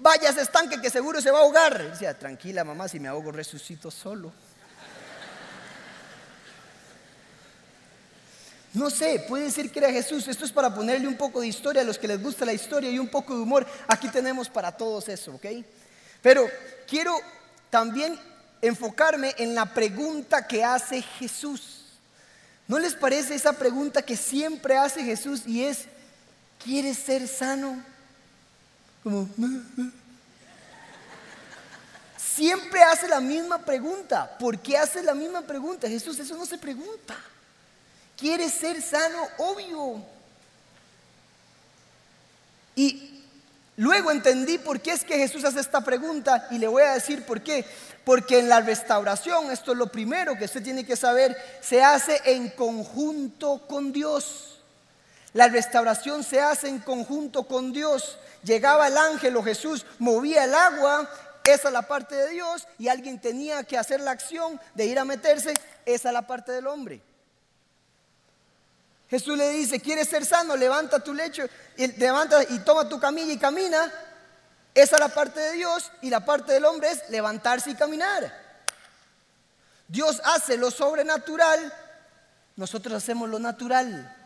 vaya 0.00 0.30
ese 0.30 0.42
estanque, 0.42 0.80
que 0.80 0.90
seguro 0.90 1.20
se 1.20 1.30
va 1.30 1.38
a 1.38 1.42
ahogar. 1.42 1.80
Y 1.86 1.90
decía, 1.90 2.18
tranquila 2.18 2.64
mamá, 2.64 2.88
si 2.88 2.98
me 2.98 3.08
ahogo 3.08 3.30
resucito 3.30 3.90
solo. 3.90 4.32
No 8.72 8.88
sé, 8.88 9.24
puede 9.28 9.50
ser 9.50 9.70
que 9.70 9.80
era 9.80 9.90
Jesús. 9.90 10.28
Esto 10.28 10.44
es 10.44 10.52
para 10.52 10.72
ponerle 10.72 11.08
un 11.08 11.16
poco 11.16 11.40
de 11.40 11.48
historia 11.48 11.82
a 11.82 11.84
los 11.84 11.98
que 11.98 12.06
les 12.06 12.22
gusta 12.22 12.44
la 12.44 12.52
historia 12.52 12.90
y 12.90 12.98
un 12.98 13.08
poco 13.08 13.34
de 13.34 13.40
humor. 13.40 13.66
Aquí 13.88 14.08
tenemos 14.08 14.48
para 14.48 14.76
todos 14.76 15.08
eso, 15.08 15.34
¿ok? 15.34 15.46
Pero 16.22 16.48
quiero 16.86 17.16
también 17.68 18.18
enfocarme 18.62 19.34
en 19.38 19.54
la 19.54 19.66
pregunta 19.66 20.46
que 20.46 20.62
hace 20.62 21.02
Jesús. 21.02 21.84
¿No 22.68 22.78
les 22.78 22.94
parece 22.94 23.34
esa 23.34 23.54
pregunta 23.54 24.02
que 24.02 24.16
siempre 24.16 24.76
hace 24.76 25.02
Jesús 25.02 25.42
y 25.46 25.64
es, 25.64 25.86
¿quieres 26.62 26.98
ser 26.98 27.26
sano? 27.26 27.84
Como, 29.02 29.28
siempre 32.16 32.82
hace 32.82 33.08
la 33.08 33.20
misma 33.20 33.58
pregunta. 33.58 34.38
¿Por 34.38 34.58
qué 34.58 34.76
hace 34.76 35.02
la 35.02 35.14
misma 35.14 35.42
pregunta? 35.42 35.88
Jesús, 35.88 36.18
eso 36.18 36.36
no 36.36 36.46
se 36.46 36.58
pregunta. 36.58 37.16
¿Quieres 38.16 38.52
ser 38.52 38.82
sano? 38.82 39.28
Obvio. 39.38 40.04
Y 42.76 43.10
Luego 43.80 44.10
entendí 44.10 44.58
por 44.58 44.78
qué 44.78 44.90
es 44.90 45.04
que 45.04 45.16
Jesús 45.16 45.42
hace 45.42 45.58
esta 45.58 45.80
pregunta 45.80 46.46
y 46.50 46.58
le 46.58 46.68
voy 46.68 46.82
a 46.82 46.92
decir 46.92 47.24
por 47.24 47.40
qué. 47.40 47.64
Porque 48.04 48.38
en 48.38 48.50
la 48.50 48.60
restauración, 48.60 49.50
esto 49.50 49.72
es 49.72 49.78
lo 49.78 49.86
primero 49.86 50.36
que 50.36 50.44
usted 50.44 50.62
tiene 50.62 50.84
que 50.84 50.96
saber, 50.96 51.34
se 51.62 51.82
hace 51.82 52.20
en 52.26 52.50
conjunto 52.50 53.66
con 53.66 53.90
Dios. 53.90 54.59
La 55.32 55.48
restauración 55.48 56.24
se 56.24 56.40
hace 56.40 56.68
en 56.68 56.80
conjunto 56.80 57.44
con 57.44 57.72
Dios. 57.72 58.18
Llegaba 58.42 58.88
el 58.88 58.96
ángel 58.96 59.36
o 59.36 59.42
Jesús, 59.42 59.86
movía 59.98 60.44
el 60.44 60.54
agua, 60.54 61.08
esa 61.44 61.68
es 61.68 61.72
la 61.72 61.82
parte 61.82 62.14
de 62.16 62.30
Dios, 62.30 62.66
y 62.78 62.88
alguien 62.88 63.20
tenía 63.20 63.62
que 63.64 63.78
hacer 63.78 64.00
la 64.00 64.10
acción 64.10 64.60
de 64.74 64.86
ir 64.86 64.98
a 64.98 65.04
meterse, 65.04 65.60
esa 65.86 66.08
es 66.08 66.12
la 66.12 66.26
parte 66.26 66.52
del 66.52 66.66
hombre. 66.66 67.02
Jesús 69.08 69.36
le 69.36 69.50
dice, 69.50 69.80
¿quieres 69.80 70.08
ser 70.08 70.24
sano? 70.24 70.56
Levanta 70.56 71.00
tu 71.00 71.12
lecho, 71.12 71.44
y 71.76 71.86
levanta 71.98 72.42
y 72.48 72.60
toma 72.60 72.88
tu 72.88 73.00
camilla 73.00 73.32
y 73.32 73.38
camina. 73.38 73.92
Esa 74.74 74.96
es 74.96 75.00
la 75.00 75.08
parte 75.08 75.40
de 75.40 75.52
Dios 75.52 75.90
y 76.00 76.10
la 76.10 76.24
parte 76.24 76.52
del 76.52 76.64
hombre 76.64 76.90
es 76.90 77.08
levantarse 77.10 77.70
y 77.70 77.74
caminar. 77.74 78.32
Dios 79.88 80.22
hace 80.24 80.56
lo 80.56 80.70
sobrenatural, 80.70 81.72
nosotros 82.54 82.94
hacemos 82.94 83.28
lo 83.28 83.40
natural. 83.40 84.16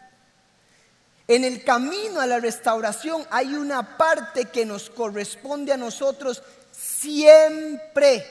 En 1.27 1.45
el 1.45 1.65
camino 1.65 2.21
a 2.21 2.27
la 2.27 2.39
restauración 2.39 3.27
hay 3.31 3.55
una 3.55 3.97
parte 3.97 4.47
que 4.47 4.67
nos 4.67 4.91
corresponde 4.91 5.73
a 5.73 5.79
nosotros 5.79 6.43
siempre. 6.71 8.27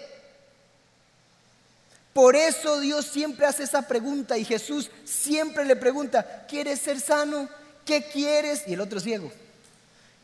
Por 2.14 2.36
eso 2.36 2.80
Dios 2.80 3.08
siempre 3.08 3.48
hace 3.48 3.64
esa 3.64 3.88
pregunta 3.88 4.38
y 4.38 4.46
Jesús 4.46 4.92
siempre 5.04 5.66
le 5.66 5.76
pregunta, 5.76 6.46
¿quieres 6.48 6.80
ser 6.80 7.00
sano? 7.00 7.50
¿Qué 7.84 8.04
quieres? 8.04 8.64
Y 8.68 8.74
el 8.74 8.82
otro 8.82 9.00
ciego, 9.00 9.32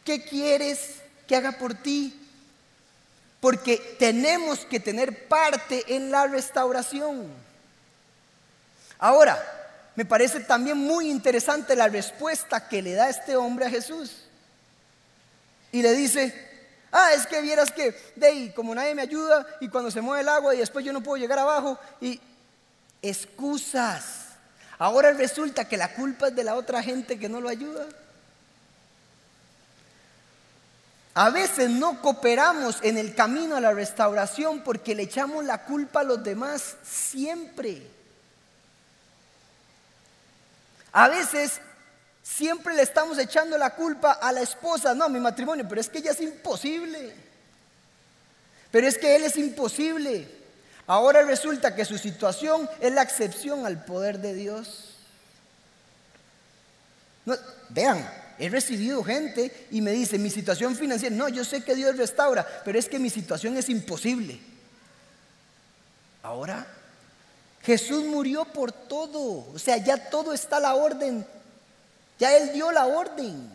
¿qué 0.06 0.24
quieres 0.24 0.98
que 1.28 1.36
haga 1.36 1.54
por 1.54 1.74
ti? 1.74 2.16
Porque 3.42 3.78
tenemos 3.98 4.60
que 4.60 4.80
tener 4.80 5.28
parte 5.28 5.84
en 5.96 6.12
la 6.12 6.28
restauración. 6.28 7.28
Ahora, 9.00 9.59
me 10.00 10.06
parece 10.06 10.40
también 10.40 10.78
muy 10.78 11.12
interesante 11.12 11.76
la 11.76 11.90
respuesta 11.90 12.70
que 12.70 12.82
le 12.82 12.94
da 12.94 13.10
este 13.10 13.36
hombre 13.36 13.66
a 13.66 13.70
Jesús. 13.70 14.30
Y 15.74 15.82
le 15.82 15.92
dice, 15.92 16.34
Ah, 16.90 17.12
es 17.14 17.28
que 17.28 17.42
vieras 17.42 17.70
que, 17.74 17.94
de 18.16 18.54
como 18.54 18.74
nadie 18.74 18.96
me 18.96 19.02
ayuda 19.02 19.46
y 19.60 19.68
cuando 19.68 19.92
se 19.92 20.00
mueve 20.00 20.22
el 20.22 20.30
agua 20.30 20.56
y 20.56 20.60
después 20.60 20.86
yo 20.86 20.94
no 20.94 21.04
puedo 21.04 21.22
llegar 21.22 21.38
abajo 21.38 21.78
y 22.00 22.18
excusas. 23.02 24.28
Ahora 24.78 25.12
resulta 25.12 25.68
que 25.68 25.76
la 25.76 25.94
culpa 25.94 26.30
es 26.30 26.36
de 26.38 26.46
la 26.46 26.56
otra 26.56 26.82
gente 26.82 27.20
que 27.20 27.28
no 27.28 27.42
lo 27.42 27.50
ayuda. 27.50 27.86
A 31.14 31.30
veces 31.30 31.70
no 31.70 32.02
cooperamos 32.02 32.78
en 32.84 32.98
el 32.98 33.16
camino 33.16 33.58
a 33.58 33.60
la 33.60 33.74
restauración 33.74 34.62
porque 34.64 34.96
le 34.96 35.04
echamos 35.04 35.44
la 35.44 35.66
culpa 35.66 36.00
a 36.00 36.04
los 36.06 36.24
demás 36.24 36.78
siempre. 36.84 37.99
A 40.92 41.08
veces 41.08 41.62
Siempre 42.30 42.76
le 42.76 42.84
estamos 42.84 43.18
echando 43.18 43.58
la 43.58 43.72
culpa 43.72 44.14
a 44.14 44.32
la 44.32 44.42
esposa, 44.42 44.94
no, 44.94 45.06
a 45.06 45.10
mi 45.10 45.20
matrimonio, 45.20 45.66
pero 45.68 45.82
es 45.82 45.90
que 45.90 45.98
ella 45.98 46.12
es 46.12 46.22
imposible. 46.22 47.16
Pero 48.72 48.88
es 48.88 48.98
que 49.00 49.16
él 49.16 49.24
es 49.24 49.36
imposible. 49.36 50.30
Ahora 50.86 51.24
resulta 51.24 51.76
que 51.76 51.86
su 51.86 51.98
situación 51.98 52.70
es 52.80 52.94
la 52.94 53.02
excepción 53.02 53.66
al 53.66 53.84
poder 53.84 54.20
de 54.20 54.36
Dios. 54.36 54.96
vean, 57.70 58.08
he 58.38 58.48
recibido 58.48 59.04
gente 59.04 59.68
y 59.72 59.82
me 59.82 59.92
dice, 59.92 60.20
mi 60.20 60.30
situación 60.30 60.76
financiera, 60.76 61.16
no, 61.16 61.30
yo 61.30 61.44
sé 61.44 61.64
que 61.64 61.76
Dios 61.76 61.98
restaura, 61.98 62.46
pero 62.64 62.78
es 62.78 62.88
que 62.88 63.00
mi 63.00 63.10
situación 63.10 63.58
es 63.58 63.70
imposible. 63.70 64.40
Ahora, 66.22 66.68
Jesús 67.70 68.04
murió 68.06 68.46
por 68.46 68.72
todo, 68.72 69.46
o 69.54 69.60
sea, 69.60 69.78
ya 69.78 70.10
todo 70.10 70.34
está 70.34 70.58
a 70.58 70.62
la 70.62 70.76
orden 70.76 71.26
ya 72.20 72.36
Él 72.36 72.52
dio 72.52 72.72
la 72.72 72.86
orden. 72.86 73.50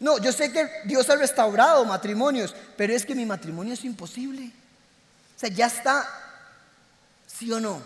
No, 0.00 0.18
yo 0.18 0.32
sé 0.32 0.52
que 0.52 0.68
Dios 0.84 1.08
ha 1.08 1.16
restaurado 1.16 1.84
matrimonios, 1.84 2.54
pero 2.76 2.92
es 2.92 3.06
que 3.06 3.14
mi 3.14 3.24
matrimonio 3.24 3.72
es 3.72 3.84
imposible. 3.84 4.50
O 5.36 5.38
sea, 5.38 5.48
ya 5.48 5.66
está, 5.66 6.06
¿sí 7.26 7.50
o 7.52 7.60
no? 7.60 7.80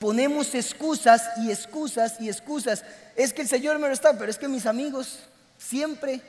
Ponemos 0.00 0.54
excusas 0.54 1.22
y 1.38 1.50
excusas 1.50 2.20
y 2.20 2.28
excusas. 2.28 2.82
Es 3.14 3.32
que 3.32 3.42
el 3.42 3.48
Señor 3.48 3.78
me 3.78 3.88
restaura, 3.88 4.18
pero 4.18 4.30
es 4.30 4.38
que 4.38 4.48
mis 4.48 4.64
amigos 4.64 5.18
siempre 5.58 6.22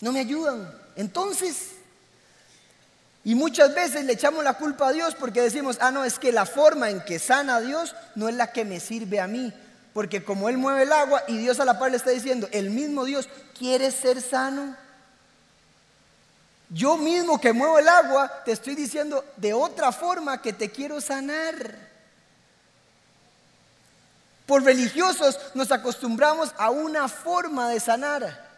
no 0.00 0.12
me 0.12 0.20
ayudan. 0.20 0.70
Entonces, 0.94 1.70
y 3.24 3.34
muchas 3.34 3.74
veces 3.74 4.04
le 4.04 4.14
echamos 4.14 4.42
la 4.42 4.54
culpa 4.54 4.88
a 4.88 4.92
Dios 4.92 5.14
porque 5.14 5.42
decimos, 5.42 5.78
ah, 5.80 5.92
no, 5.92 6.04
es 6.04 6.18
que 6.18 6.32
la 6.32 6.44
forma 6.44 6.90
en 6.90 7.00
que 7.04 7.20
sana 7.20 7.56
a 7.56 7.60
Dios 7.60 7.94
no 8.16 8.28
es 8.28 8.34
la 8.34 8.52
que 8.52 8.64
me 8.64 8.80
sirve 8.80 9.20
a 9.20 9.28
mí. 9.28 9.52
Porque 9.92 10.24
como 10.24 10.48
Él 10.48 10.58
mueve 10.58 10.82
el 10.82 10.92
agua 10.92 11.22
y 11.28 11.36
Dios 11.36 11.60
a 11.60 11.64
la 11.64 11.78
par 11.78 11.90
le 11.90 11.98
está 11.98 12.10
diciendo, 12.10 12.48
el 12.50 12.70
mismo 12.70 13.04
Dios, 13.04 13.28
quiere 13.56 13.90
ser 13.92 14.20
sano? 14.20 14.76
Yo 16.68 16.96
mismo 16.96 17.40
que 17.40 17.52
muevo 17.52 17.78
el 17.78 17.86
agua, 17.86 18.42
te 18.44 18.52
estoy 18.52 18.74
diciendo 18.74 19.24
de 19.36 19.52
otra 19.52 19.92
forma 19.92 20.40
que 20.40 20.52
te 20.52 20.70
quiero 20.70 21.00
sanar. 21.00 21.54
Por 24.46 24.64
religiosos 24.64 25.38
nos 25.54 25.70
acostumbramos 25.70 26.52
a 26.56 26.70
una 26.70 27.08
forma 27.08 27.68
de 27.68 27.78
sanar. 27.78 28.51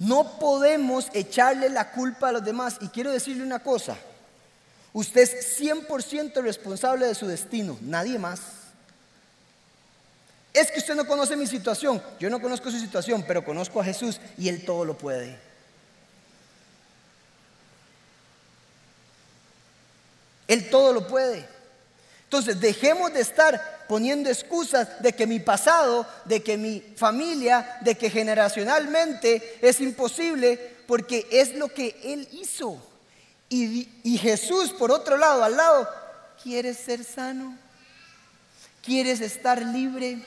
No 0.00 0.38
podemos 0.38 1.08
echarle 1.12 1.68
la 1.68 1.92
culpa 1.92 2.30
a 2.30 2.32
los 2.32 2.44
demás. 2.44 2.78
Y 2.80 2.88
quiero 2.88 3.12
decirle 3.12 3.44
una 3.44 3.58
cosa. 3.58 3.98
Usted 4.94 5.20
es 5.20 5.60
100% 5.60 6.42
responsable 6.42 7.06
de 7.06 7.14
su 7.14 7.26
destino, 7.26 7.78
nadie 7.82 8.18
más. 8.18 8.40
Es 10.52 10.72
que 10.72 10.80
usted 10.80 10.96
no 10.96 11.06
conoce 11.06 11.36
mi 11.36 11.46
situación. 11.46 12.02
Yo 12.18 12.30
no 12.30 12.40
conozco 12.40 12.70
su 12.70 12.80
situación, 12.80 13.22
pero 13.28 13.44
conozco 13.44 13.78
a 13.78 13.84
Jesús 13.84 14.18
y 14.38 14.48
Él 14.48 14.64
todo 14.64 14.84
lo 14.86 14.96
puede. 14.96 15.38
Él 20.48 20.70
todo 20.70 20.94
lo 20.94 21.06
puede. 21.06 21.46
Entonces, 22.24 22.58
dejemos 22.58 23.12
de 23.12 23.20
estar 23.20 23.79
poniendo 23.90 24.30
excusas 24.30 25.02
de 25.02 25.12
que 25.12 25.26
mi 25.26 25.40
pasado, 25.40 26.06
de 26.24 26.44
que 26.44 26.56
mi 26.56 26.80
familia, 26.94 27.78
de 27.80 27.96
que 27.96 28.08
generacionalmente 28.08 29.58
es 29.60 29.80
imposible, 29.80 30.76
porque 30.86 31.26
es 31.32 31.56
lo 31.56 31.74
que 31.74 31.98
Él 32.04 32.28
hizo. 32.30 32.80
Y, 33.48 34.16
Jesús, 34.16 34.70
por 34.70 34.92
otro 34.92 35.16
lado, 35.16 35.42
al 35.42 35.56
lado, 35.56 35.88
¿quieres 36.40 36.76
ser 36.76 37.02
sano? 37.02 37.58
¿Quieres 38.84 39.20
estar 39.20 39.60
libre? 39.60 40.22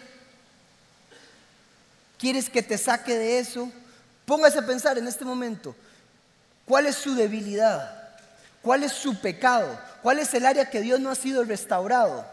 ¿Quieres 2.17 2.49
que 2.49 2.63
te 2.63 2.77
saque 2.77 3.17
de 3.17 3.39
eso? 3.39 3.71
Póngase 4.25 4.59
a 4.59 4.65
pensar 4.65 4.97
en 4.97 5.07
este 5.07 5.23
momento, 5.23 5.73
¿cuál 6.65 6.85
es 6.87 6.97
su 6.97 7.15
debilidad? 7.15 8.09
¿Cuál 8.61 8.83
es 8.83 8.91
su 8.91 9.21
pecado? 9.21 9.79
¿Cuál 10.01 10.19
es 10.19 10.33
el 10.33 10.45
área 10.45 10.69
que 10.69 10.81
Dios 10.81 10.99
no 10.99 11.09
ha 11.09 11.15
sido 11.15 11.45
restaurado? 11.45 12.32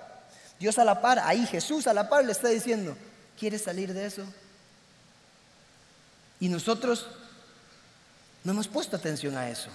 Dios 0.61 0.79
a 0.79 0.85
la 0.85 1.01
par, 1.01 1.19
ahí 1.21 1.47
Jesús 1.47 1.87
a 1.87 1.95
la 1.95 2.09
par 2.11 2.23
le 2.23 2.33
está 2.33 2.49
diciendo, 2.49 2.95
¿quieres 3.39 3.63
salir 3.63 3.95
de 3.95 4.05
eso? 4.05 4.23
Y 6.39 6.49
nosotros 6.51 7.07
no 8.45 8.53
hemos 8.53 8.69
puesto 8.69 8.95
atención 8.95 9.39
a 9.39 9.49
eso. 9.49 9.71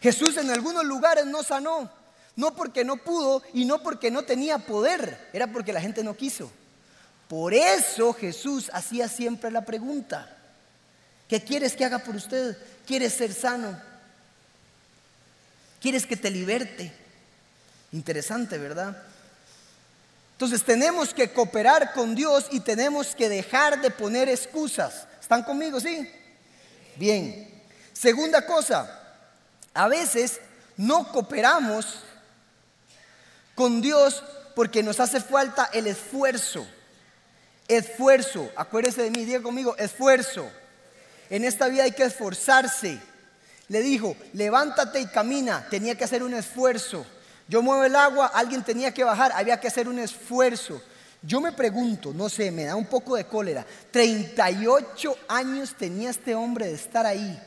Jesús 0.00 0.38
en 0.38 0.50
algunos 0.50 0.84
lugares 0.84 1.26
no 1.26 1.42
sanó. 1.42 1.90
no 2.36 2.54
porque 2.54 2.84
no 2.84 2.96
pudo 2.98 3.42
y 3.52 3.64
no 3.64 3.82
porque 3.82 4.10
no 4.12 4.22
tenía 4.22 4.58
poder, 4.58 5.28
era 5.32 5.48
porque 5.48 5.72
la 5.72 5.80
gente 5.80 6.04
no 6.04 6.16
quiso. 6.16 6.50
Por 7.28 7.52
eso 7.52 8.12
Jesús 8.14 8.70
hacía 8.72 9.08
siempre 9.08 9.50
la 9.50 9.64
pregunta, 9.64 10.34
¿qué 11.28 11.42
quieres 11.42 11.74
que 11.74 11.84
haga 11.84 11.98
por 11.98 12.14
usted? 12.14 12.56
¿Quieres 12.86 13.12
ser 13.12 13.34
sano? 13.34 13.78
¿Quieres 15.80 16.06
que 16.06 16.16
te 16.16 16.30
liberte? 16.30 16.92
Interesante, 17.92 18.56
¿verdad? 18.56 19.02
Entonces 20.38 20.62
tenemos 20.62 21.12
que 21.12 21.32
cooperar 21.32 21.92
con 21.92 22.14
Dios 22.14 22.46
y 22.52 22.60
tenemos 22.60 23.12
que 23.16 23.28
dejar 23.28 23.80
de 23.80 23.90
poner 23.90 24.28
excusas. 24.28 25.08
¿Están 25.20 25.42
conmigo? 25.42 25.80
Sí. 25.80 26.08
Bien. 26.94 27.60
Segunda 27.92 28.46
cosa, 28.46 28.88
a 29.74 29.88
veces 29.88 30.40
no 30.76 31.10
cooperamos 31.10 32.04
con 33.56 33.80
Dios 33.80 34.22
porque 34.54 34.80
nos 34.80 35.00
hace 35.00 35.18
falta 35.18 35.70
el 35.72 35.88
esfuerzo. 35.88 36.64
Esfuerzo. 37.66 38.48
Acuérdese 38.54 39.02
de 39.02 39.10
mí, 39.10 39.24
diga 39.24 39.42
conmigo, 39.42 39.76
esfuerzo. 39.76 40.48
En 41.30 41.42
esta 41.42 41.66
vida 41.66 41.82
hay 41.82 41.90
que 41.90 42.04
esforzarse. 42.04 43.00
Le 43.66 43.82
dijo, 43.82 44.16
levántate 44.34 45.00
y 45.00 45.06
camina. 45.06 45.66
Tenía 45.68 45.96
que 45.96 46.04
hacer 46.04 46.22
un 46.22 46.34
esfuerzo. 46.34 47.04
Yo 47.48 47.62
muevo 47.62 47.82
el 47.82 47.96
agua, 47.96 48.26
alguien 48.34 48.62
tenía 48.62 48.92
que 48.92 49.02
bajar, 49.02 49.32
había 49.32 49.58
que 49.58 49.68
hacer 49.68 49.88
un 49.88 49.98
esfuerzo. 49.98 50.82
Yo 51.22 51.40
me 51.40 51.50
pregunto, 51.50 52.12
no 52.12 52.28
sé, 52.28 52.50
me 52.50 52.64
da 52.64 52.76
un 52.76 52.86
poco 52.86 53.16
de 53.16 53.24
cólera. 53.24 53.66
38 53.90 55.16
años 55.28 55.74
tenía 55.74 56.10
este 56.10 56.34
hombre 56.34 56.66
de 56.66 56.74
estar 56.74 57.06
ahí. 57.06 57.42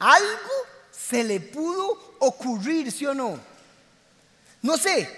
Algo 0.00 0.52
se 0.90 1.24
le 1.24 1.40
pudo 1.40 2.16
ocurrir, 2.18 2.90
¿sí 2.90 3.06
o 3.06 3.14
no? 3.14 3.38
No 4.60 4.76
sé. 4.76 5.08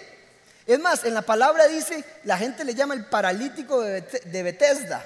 Es 0.67 0.79
más, 0.79 1.05
en 1.05 1.15
la 1.15 1.23
palabra 1.23 1.67
dice, 1.67 2.05
la 2.25 2.37
gente 2.37 2.65
le 2.65 2.75
llama 2.75 2.95
el 2.95 3.07
paralítico 3.07 3.81
de 3.81 4.43
Bethesda, 4.43 5.05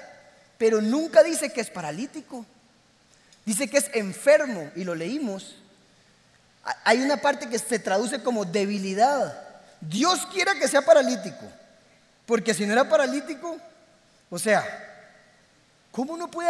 pero 0.57 0.81
nunca 0.81 1.23
dice 1.23 1.51
que 1.51 1.61
es 1.61 1.69
paralítico. 1.69 2.45
Dice 3.45 3.69
que 3.69 3.77
es 3.77 3.89
enfermo 3.93 4.71
y 4.75 4.83
lo 4.83 4.93
leímos. 4.93 5.55
Hay 6.83 7.01
una 7.01 7.17
parte 7.17 7.47
que 7.47 7.59
se 7.59 7.77
traduce 7.77 8.21
como 8.21 8.43
debilidad. 8.43 9.39
Dios 9.79 10.25
quiera 10.33 10.55
que 10.55 10.67
sea 10.67 10.81
paralítico, 10.81 11.45
porque 12.25 12.53
si 12.53 12.65
no 12.65 12.73
era 12.73 12.89
paralítico, 12.89 13.57
o 14.29 14.39
sea, 14.39 14.63
¿cómo 15.91 16.17
no 16.17 16.29
puede 16.29 16.49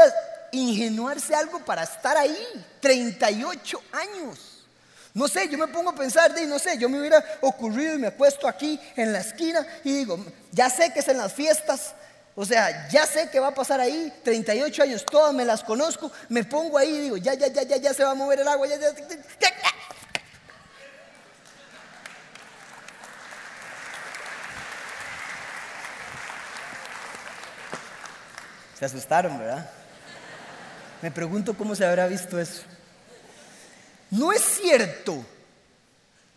ingenuarse 0.52 1.36
algo 1.36 1.60
para 1.66 1.84
estar 1.84 2.16
ahí? 2.16 2.66
38 2.80 3.82
años. 3.92 4.64
No 5.14 5.28
sé, 5.28 5.50
yo 5.50 5.58
me 5.58 5.68
pongo 5.68 5.90
a 5.90 5.96
pensar, 5.96 6.34
no 6.48 6.60
sé, 6.60 6.78
yo 6.78 6.90
me 6.90 7.00
hubiera 7.00 7.24
ocurrido 7.42 7.96
y 7.96 7.98
me 7.98 8.08
he 8.08 8.12
puesto 8.12 8.48
aquí 8.48 8.80
en 8.96 9.14
la 9.14 9.20
esquina 9.20 9.66
y 9.84 9.94
digo, 9.94 10.24
ya 10.52 10.70
sé 10.70 10.92
que 10.94 11.00
es 11.00 11.08
en 11.08 11.18
las 11.18 11.34
fiestas, 11.34 11.94
o 12.36 12.46
sea, 12.46 12.90
ya 12.90 13.06
sé 13.06 13.30
que 13.30 13.40
va 13.40 13.48
a 13.48 13.54
pasar 13.54 13.80
ahí, 13.80 14.14
38 14.24 14.84
años, 14.84 15.06
todas 15.06 15.34
me 15.34 15.46
las 15.46 15.64
conozco, 15.64 16.12
me 16.28 16.44
pongo 16.44 16.78
ahí 16.78 16.90
y 16.90 17.00
digo, 17.00 17.18
ya, 17.18 17.34
ya, 17.34 17.48
ya, 17.48 17.64
ya, 17.64 17.78
ya 17.78 17.94
se 17.94 18.04
va 18.04 18.12
a 18.12 18.16
mover 18.16 18.42
el 18.42 18.48
agua, 18.48 18.68
ya, 18.68 18.76
ya, 18.78 18.94
ya, 18.94 19.06
ya 19.40 19.75
Se 28.78 28.86
asustaron, 28.86 29.40
¿verdad? 29.40 29.70
Me 31.02 31.12
pregunto 31.12 31.56
cómo 31.56 31.76
se 31.76 31.86
habrá 31.86 32.08
visto 32.08 32.40
eso. 32.40 32.64
No 34.12 34.32
es 34.32 34.42
cierto. 34.42 35.26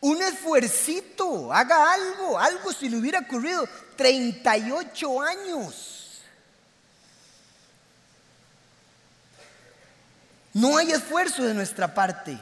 Un 0.01 0.23
esfuercito, 0.23 1.53
haga 1.53 1.93
algo, 1.93 2.39
algo 2.39 2.73
si 2.73 2.89
le 2.89 2.97
hubiera 2.97 3.21
ocurrido. 3.21 3.69
38 3.97 5.23
años. 5.23 6.23
No 10.55 10.77
hay 10.77 10.93
esfuerzo 10.93 11.45
de 11.45 11.55
nuestra 11.55 11.93
parte. 11.93 12.39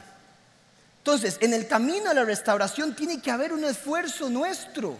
Entonces, 0.99 1.37
en 1.39 1.53
el 1.53 1.67
camino 1.67 2.09
a 2.09 2.13
la 2.13 2.23
restauración 2.23 2.95
tiene 2.95 3.21
que 3.21 3.31
haber 3.31 3.53
un 3.53 3.63
esfuerzo 3.63 4.29
nuestro. 4.29 4.97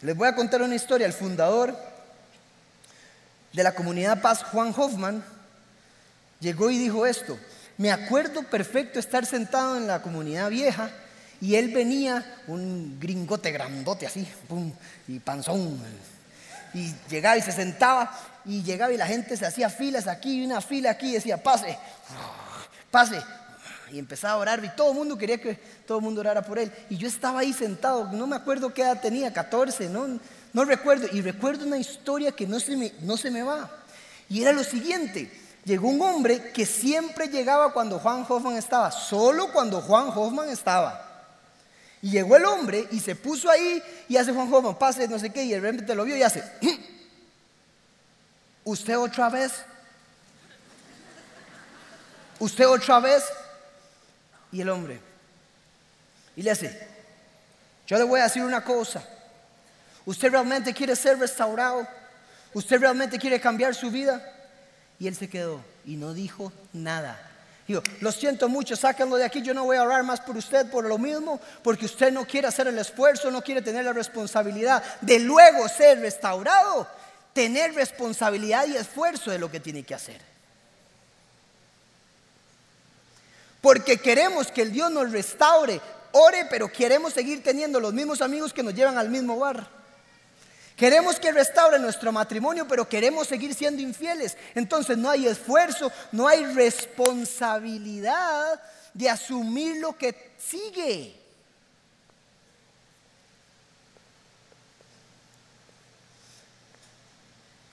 Les 0.00 0.16
voy 0.16 0.28
a 0.28 0.34
contar 0.34 0.62
una 0.62 0.74
historia. 0.74 1.06
El 1.06 1.12
fundador 1.12 1.76
de 3.52 3.62
la 3.62 3.74
comunidad 3.74 4.20
Paz, 4.20 4.44
Juan 4.44 4.72
Hoffman, 4.76 5.24
llegó 6.40 6.70
y 6.70 6.78
dijo 6.78 7.06
esto. 7.06 7.38
Me 7.76 7.90
acuerdo 7.90 8.42
perfecto 8.44 8.98
estar 8.98 9.26
sentado 9.26 9.76
en 9.76 9.86
la 9.86 10.02
comunidad 10.02 10.50
vieja 10.50 10.90
y 11.40 11.54
él 11.54 11.72
venía, 11.72 12.24
un 12.46 12.98
gringote 13.00 13.52
grandote 13.52 14.06
así, 14.06 14.26
y 15.06 15.18
panzón. 15.20 15.78
Y 16.74 16.94
llegaba 17.08 17.36
y 17.36 17.42
se 17.42 17.52
sentaba 17.52 18.12
y 18.44 18.62
llegaba 18.62 18.92
y 18.92 18.96
la 18.96 19.06
gente 19.06 19.36
se 19.36 19.46
hacía 19.46 19.70
filas 19.70 20.06
aquí 20.06 20.40
y 20.40 20.44
una 20.44 20.60
fila 20.60 20.90
aquí 20.90 21.10
y 21.10 21.14
decía, 21.14 21.42
pase, 21.42 21.78
pase, 22.90 23.20
y 23.90 23.98
empezaba 23.98 24.34
a 24.34 24.38
orar 24.38 24.64
y 24.64 24.76
todo 24.76 24.90
el 24.90 24.96
mundo 24.96 25.16
quería 25.16 25.40
que 25.40 25.54
todo 25.86 25.98
el 25.98 26.04
mundo 26.04 26.20
orara 26.20 26.42
por 26.42 26.58
él. 26.58 26.72
Y 26.90 26.96
yo 26.96 27.08
estaba 27.08 27.40
ahí 27.40 27.52
sentado, 27.52 28.10
no 28.12 28.26
me 28.26 28.36
acuerdo 28.36 28.72
qué 28.72 28.82
edad 28.82 29.00
tenía, 29.00 29.32
14, 29.32 29.88
no, 29.88 30.18
no 30.52 30.64
recuerdo. 30.64 31.06
Y 31.12 31.22
recuerdo 31.22 31.66
una 31.66 31.78
historia 31.78 32.32
que 32.32 32.46
no 32.46 32.60
se, 32.60 32.76
me, 32.76 32.92
no 33.02 33.16
se 33.16 33.30
me 33.30 33.42
va. 33.42 33.70
Y 34.28 34.42
era 34.42 34.52
lo 34.52 34.64
siguiente, 34.64 35.32
llegó 35.64 35.88
un 35.88 36.02
hombre 36.02 36.52
que 36.52 36.66
siempre 36.66 37.28
llegaba 37.28 37.72
cuando 37.72 37.98
Juan 37.98 38.26
Hoffman 38.28 38.56
estaba, 38.56 38.90
solo 38.90 39.50
cuando 39.52 39.80
Juan 39.80 40.10
Hoffman 40.14 40.50
estaba. 40.50 41.04
Y 42.02 42.10
llegó 42.10 42.36
el 42.36 42.44
hombre 42.44 42.86
y 42.92 43.00
se 43.00 43.16
puso 43.16 43.50
ahí 43.50 43.82
y 44.08 44.16
hace 44.16 44.32
Juan 44.32 44.52
Hoffman, 44.52 44.78
pase, 44.78 45.08
no 45.08 45.18
sé 45.18 45.30
qué, 45.30 45.44
y 45.44 45.54
el 45.54 45.62
repente 45.62 45.94
lo 45.94 46.04
vio 46.04 46.16
y 46.16 46.22
hace, 46.22 46.44
¿usted 48.64 48.98
otra 48.98 49.30
vez? 49.30 49.52
¿Usted 52.38 52.68
otra 52.68 53.00
vez? 53.00 53.24
Y 54.52 54.60
el 54.60 54.68
hombre. 54.68 55.00
Y 56.36 56.42
le 56.42 56.50
hace, 56.50 56.86
yo 57.86 57.98
le 57.98 58.04
voy 58.04 58.20
a 58.20 58.24
decir 58.24 58.42
una 58.42 58.62
cosa. 58.62 59.02
¿Usted 60.04 60.30
realmente 60.30 60.72
quiere 60.72 60.94
ser 60.96 61.18
restaurado? 61.18 61.86
¿Usted 62.54 62.80
realmente 62.80 63.18
quiere 63.18 63.40
cambiar 63.40 63.74
su 63.74 63.90
vida? 63.90 64.22
Y 64.98 65.06
él 65.06 65.14
se 65.14 65.28
quedó 65.28 65.62
y 65.84 65.96
no 65.96 66.14
dijo 66.14 66.52
nada. 66.72 67.18
Dijo, 67.66 67.82
lo 68.00 68.10
siento 68.10 68.48
mucho, 68.48 68.76
sáquenlo 68.76 69.16
de 69.16 69.24
aquí, 69.24 69.42
yo 69.42 69.52
no 69.52 69.64
voy 69.64 69.76
a 69.76 69.82
orar 69.82 70.02
más 70.02 70.20
por 70.20 70.36
usted 70.38 70.70
por 70.70 70.84
lo 70.84 70.96
mismo, 70.96 71.38
porque 71.62 71.84
usted 71.84 72.10
no 72.10 72.26
quiere 72.26 72.48
hacer 72.48 72.66
el 72.66 72.78
esfuerzo, 72.78 73.30
no 73.30 73.42
quiere 73.42 73.60
tener 73.60 73.84
la 73.84 73.92
responsabilidad 73.92 74.82
de 75.02 75.18
luego 75.18 75.68
ser 75.68 76.00
restaurado, 76.00 76.88
tener 77.34 77.74
responsabilidad 77.74 78.66
y 78.66 78.76
esfuerzo 78.76 79.30
de 79.30 79.38
lo 79.38 79.50
que 79.50 79.60
tiene 79.60 79.82
que 79.82 79.94
hacer. 79.94 80.18
Porque 83.60 83.98
queremos 83.98 84.52
que 84.52 84.62
el 84.62 84.72
Dios 84.72 84.90
nos 84.90 85.12
restaure. 85.12 85.80
Ore, 86.12 86.46
pero 86.48 86.72
queremos 86.72 87.12
seguir 87.12 87.42
teniendo 87.42 87.80
los 87.80 87.92
mismos 87.92 88.22
amigos 88.22 88.52
que 88.52 88.62
nos 88.62 88.72
llevan 88.74 88.96
al 88.98 89.10
mismo 89.10 89.36
bar. 89.38 89.68
Queremos 90.76 91.18
que 91.18 91.32
restaure 91.32 91.80
nuestro 91.80 92.12
matrimonio, 92.12 92.68
pero 92.68 92.88
queremos 92.88 93.26
seguir 93.26 93.52
siendo 93.52 93.82
infieles. 93.82 94.36
Entonces 94.54 94.96
no 94.96 95.10
hay 95.10 95.26
esfuerzo, 95.26 95.90
no 96.12 96.28
hay 96.28 96.46
responsabilidad 96.46 98.62
de 98.94 99.10
asumir 99.10 99.78
lo 99.78 99.98
que 99.98 100.30
sigue. 100.38 101.16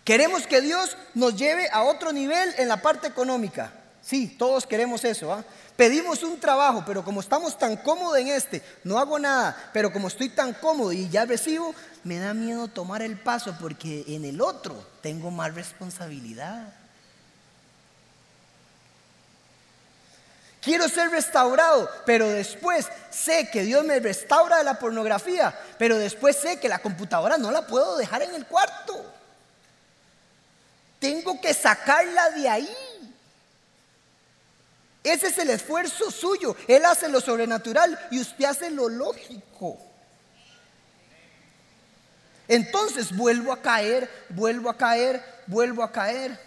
Queremos 0.03 0.47
que 0.47 0.61
Dios 0.61 0.97
nos 1.13 1.35
lleve 1.35 1.69
a 1.71 1.83
otro 1.83 2.11
nivel 2.11 2.55
en 2.57 2.67
la 2.67 2.81
parte 2.81 3.05
económica. 3.07 3.71
Sí, 4.05 4.27
todos 4.27 4.67
queremos 4.67 5.03
eso. 5.03 5.33
¿ah? 5.33 5.43
Pedimos 5.75 6.21
un 6.21 6.39
trabajo, 6.39 6.83
pero 6.85 7.03
como 7.03 7.21
estamos 7.21 7.57
tan 7.57 7.75
cómodos 7.75 8.19
en 8.19 8.27
este, 8.27 8.61
no 8.83 8.99
hago 8.99 9.17
nada, 9.17 9.71
pero 9.73 9.91
como 9.91 10.09
estoy 10.09 10.29
tan 10.29 10.53
cómodo 10.53 10.91
y 10.91 11.09
ya 11.09 11.25
recibo, 11.25 11.73
me 12.03 12.19
da 12.19 12.35
miedo 12.35 12.67
tomar 12.67 13.01
el 13.01 13.17
paso 13.17 13.55
porque 13.59 14.05
en 14.07 14.23
el 14.25 14.41
otro 14.41 14.75
tengo 15.01 15.31
más 15.31 15.55
responsabilidad. 15.55 16.71
Quiero 20.61 20.87
ser 20.87 21.09
restaurado, 21.09 21.89
pero 22.05 22.29
después 22.29 22.87
sé 23.09 23.49
que 23.51 23.63
Dios 23.63 23.83
me 23.85 23.99
restaura 23.99 24.59
de 24.59 24.63
la 24.63 24.77
pornografía, 24.77 25.59
pero 25.79 25.97
después 25.97 26.35
sé 26.35 26.59
que 26.59 26.69
la 26.69 26.79
computadora 26.79 27.39
no 27.39 27.49
la 27.49 27.65
puedo 27.65 27.97
dejar 27.97 28.21
en 28.21 28.35
el 28.35 28.45
cuarto. 28.45 29.03
Tengo 30.99 31.41
que 31.41 31.55
sacarla 31.55 32.29
de 32.29 32.49
ahí. 32.49 32.77
Ese 35.05 35.27
es 35.27 35.37
el 35.37 35.51
esfuerzo 35.51 36.09
suyo. 36.09 36.55
Él 36.67 36.83
hace 36.83 37.07
lo 37.07 37.21
sobrenatural 37.21 37.97
y 38.09 38.19
usted 38.19 38.45
hace 38.45 38.71
lo 38.71 38.89
lógico. 38.89 39.77
Entonces 42.47 43.15
vuelvo 43.15 43.53
a 43.53 43.61
caer, 43.61 44.09
vuelvo 44.29 44.67
a 44.67 44.75
caer, 44.75 45.23
vuelvo 45.45 45.83
a 45.83 45.91
caer. 45.91 46.39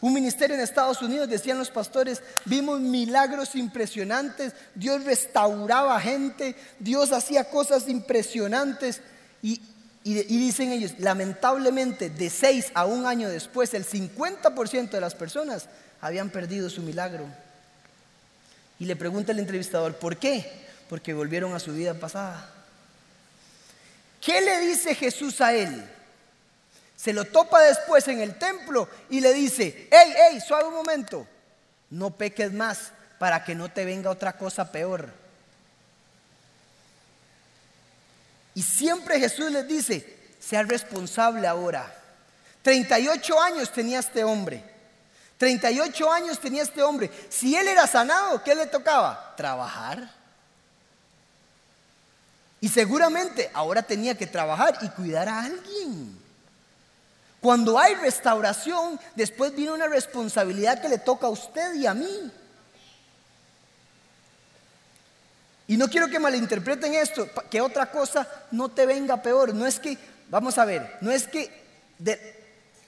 Un 0.00 0.12
ministerio 0.12 0.54
en 0.54 0.62
Estados 0.62 1.02
Unidos, 1.02 1.28
decían 1.28 1.58
los 1.58 1.70
pastores, 1.70 2.22
vimos 2.44 2.78
milagros 2.78 3.56
impresionantes, 3.56 4.52
Dios 4.76 5.02
restauraba 5.02 5.98
gente, 6.00 6.54
Dios 6.78 7.10
hacía 7.10 7.50
cosas 7.50 7.88
impresionantes 7.88 9.00
y, 9.42 9.60
dicen 10.04 10.70
ellos, 10.70 10.92
lamentablemente 10.98 12.08
de 12.08 12.30
seis 12.30 12.70
a 12.74 12.84
un 12.84 13.04
año 13.06 13.28
después, 13.28 13.74
el 13.74 13.84
50% 13.84 14.90
de 14.90 15.00
las 15.00 15.14
personas 15.16 15.66
habían 16.00 16.30
perdido 16.30 16.70
su 16.70 16.82
milagro. 16.82 17.26
Y 18.84 18.86
le 18.86 18.96
pregunta 18.96 19.32
el 19.32 19.38
entrevistador, 19.38 19.96
¿por 19.96 20.18
qué? 20.18 20.44
Porque 20.90 21.14
volvieron 21.14 21.54
a 21.54 21.58
su 21.58 21.72
vida 21.72 21.94
pasada. 21.94 22.50
¿Qué 24.20 24.42
le 24.42 24.60
dice 24.60 24.94
Jesús 24.94 25.40
a 25.40 25.54
él? 25.54 25.90
Se 26.94 27.14
lo 27.14 27.24
topa 27.24 27.62
después 27.62 28.06
en 28.08 28.20
el 28.20 28.36
templo 28.36 28.86
y 29.08 29.22
le 29.22 29.32
dice, 29.32 29.88
hey, 29.90 30.14
hey, 30.14 30.38
suave 30.46 30.68
un 30.68 30.74
momento, 30.74 31.26
no 31.88 32.10
peques 32.10 32.52
más 32.52 32.92
para 33.18 33.42
que 33.42 33.54
no 33.54 33.70
te 33.70 33.86
venga 33.86 34.10
otra 34.10 34.36
cosa 34.36 34.70
peor. 34.70 35.08
Y 38.54 38.62
siempre 38.62 39.18
Jesús 39.18 39.50
les 39.50 39.66
dice, 39.66 40.14
sea 40.38 40.62
responsable 40.62 41.46
ahora. 41.46 41.90
38 42.60 43.40
años 43.40 43.72
tenía 43.72 44.00
este 44.00 44.24
hombre. 44.24 44.73
38 45.38 46.12
años 46.12 46.38
tenía 46.38 46.62
este 46.62 46.82
hombre. 46.82 47.10
Si 47.28 47.56
él 47.56 47.68
era 47.68 47.86
sanado, 47.86 48.42
¿qué 48.42 48.54
le 48.54 48.66
tocaba? 48.66 49.34
Trabajar. 49.36 50.08
Y 52.60 52.68
seguramente 52.68 53.50
ahora 53.52 53.82
tenía 53.82 54.16
que 54.16 54.26
trabajar 54.26 54.78
y 54.80 54.88
cuidar 54.88 55.28
a 55.28 55.42
alguien. 55.42 56.18
Cuando 57.40 57.78
hay 57.78 57.94
restauración, 57.96 58.98
después 59.14 59.54
viene 59.54 59.72
una 59.72 59.86
responsabilidad 59.86 60.80
que 60.80 60.88
le 60.88 60.96
toca 60.96 61.26
a 61.26 61.30
usted 61.30 61.74
y 61.74 61.86
a 61.86 61.92
mí. 61.92 62.32
Y 65.66 65.76
no 65.76 65.88
quiero 65.88 66.08
que 66.08 66.18
malinterpreten 66.18 66.94
esto, 66.94 67.28
que 67.50 67.60
otra 67.60 67.90
cosa 67.90 68.26
no 68.50 68.70
te 68.70 68.86
venga 68.86 69.20
peor. 69.20 69.54
No 69.54 69.66
es 69.66 69.78
que, 69.78 69.98
vamos 70.30 70.56
a 70.56 70.64
ver, 70.64 70.96
no 71.02 71.10
es 71.10 71.28
que 71.28 71.50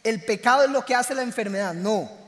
el 0.02 0.22
pecado 0.24 0.64
es 0.64 0.70
lo 0.70 0.86
que 0.86 0.94
hace 0.94 1.14
la 1.14 1.22
enfermedad, 1.22 1.74
no. 1.74 2.25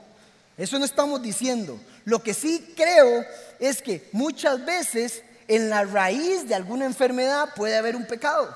Eso 0.59 0.79
no 0.79 0.85
estamos 0.85 1.23
diciendo. 1.23 1.81
Lo 2.05 2.21
que 2.21 2.35
sí 2.35 2.75
creo 2.77 3.25
es 3.61 3.81
que 3.81 4.09
muchas 4.13 4.65
veces 4.65 5.23
en 5.47 5.71
la 5.71 5.85
raíz 5.85 6.49
de 6.49 6.57
alguna 6.57 6.85
enfermedad 6.85 7.55
puede 7.55 7.77
haber 7.77 7.95
un 7.95 8.07
pecado. 8.07 8.55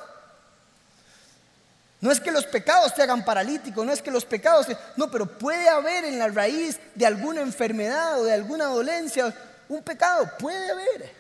No 2.00 2.10
es 2.10 2.18
que 2.18 2.32
los 2.32 2.44
pecados 2.44 2.92
te 2.96 3.02
hagan 3.02 3.24
paralítico, 3.24 3.84
no 3.84 3.92
es 3.92 4.02
que 4.02 4.10
los 4.10 4.24
pecados... 4.24 4.66
No, 4.96 5.08
pero 5.08 5.26
puede 5.38 5.68
haber 5.68 6.04
en 6.04 6.18
la 6.18 6.26
raíz 6.26 6.80
de 6.96 7.06
alguna 7.06 7.40
enfermedad 7.40 8.20
o 8.20 8.24
de 8.24 8.32
alguna 8.32 8.64
dolencia 8.64 9.32
un 9.68 9.82
pecado, 9.82 10.28
puede 10.38 10.70
haber. 10.70 11.12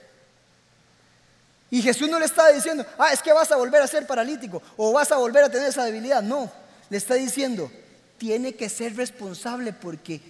Y 1.70 1.80
Jesús 1.80 2.10
no 2.10 2.18
le 2.18 2.26
está 2.26 2.48
diciendo, 2.48 2.84
ah, 2.98 3.12
es 3.12 3.22
que 3.22 3.32
vas 3.32 3.50
a 3.52 3.56
volver 3.56 3.80
a 3.80 3.86
ser 3.86 4.06
paralítico 4.06 4.60
o 4.76 4.92
vas 4.92 5.12
a 5.12 5.16
volver 5.16 5.44
a 5.44 5.48
tener 5.48 5.68
esa 5.68 5.84
debilidad. 5.84 6.20
No, 6.20 6.50
le 6.90 6.98
está 6.98 7.14
diciendo, 7.14 7.70
tiene 8.18 8.54
que 8.54 8.68
ser 8.68 8.96
responsable 8.96 9.72
porque 9.72 10.20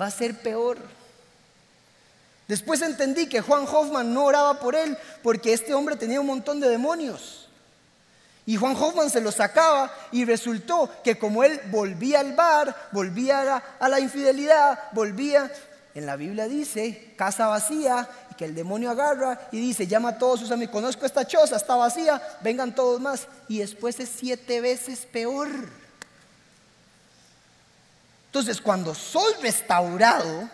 va 0.00 0.06
a 0.06 0.10
ser 0.10 0.34
peor. 0.40 0.78
Después 2.48 2.82
entendí 2.82 3.28
que 3.28 3.40
Juan 3.40 3.66
Hoffman 3.66 4.12
no 4.12 4.24
oraba 4.24 4.60
por 4.60 4.74
él 4.74 4.98
porque 5.22 5.52
este 5.52 5.72
hombre 5.72 5.96
tenía 5.96 6.20
un 6.20 6.26
montón 6.26 6.60
de 6.60 6.68
demonios. 6.68 7.48
Y 8.46 8.56
Juan 8.56 8.76
Hoffman 8.76 9.08
se 9.08 9.22
lo 9.22 9.32
sacaba 9.32 9.90
y 10.12 10.26
resultó 10.26 10.90
que 11.02 11.18
como 11.18 11.42
él 11.44 11.58
volvía 11.70 12.20
al 12.20 12.34
bar, 12.34 12.88
volvía 12.92 13.62
a 13.78 13.88
la, 13.88 14.00
infidelidad, 14.00 14.78
volvía, 14.92 15.50
en 15.94 16.04
la 16.04 16.16
Biblia 16.16 16.46
dice, 16.46 17.14
casa 17.16 17.46
vacía, 17.46 18.06
y 18.30 18.34
que 18.34 18.44
el 18.44 18.54
demonio 18.54 18.90
agarra 18.90 19.48
y 19.50 19.58
dice, 19.60 19.86
llama 19.86 20.10
a 20.10 20.18
todos 20.18 20.40
sus 20.40 20.50
amigos, 20.50 20.74
conozco 20.74 21.06
esta 21.06 21.26
choza, 21.26 21.56
está 21.56 21.74
vacía, 21.76 22.20
vengan 22.42 22.74
todos 22.74 23.00
más. 23.00 23.28
Y 23.48 23.60
después 23.60 23.98
es 23.98 24.10
siete 24.14 24.60
veces 24.60 25.06
peor. 25.10 25.48
Entonces, 28.34 28.60
cuando 28.60 28.96
soy 28.96 29.32
restaurado, 29.42 30.50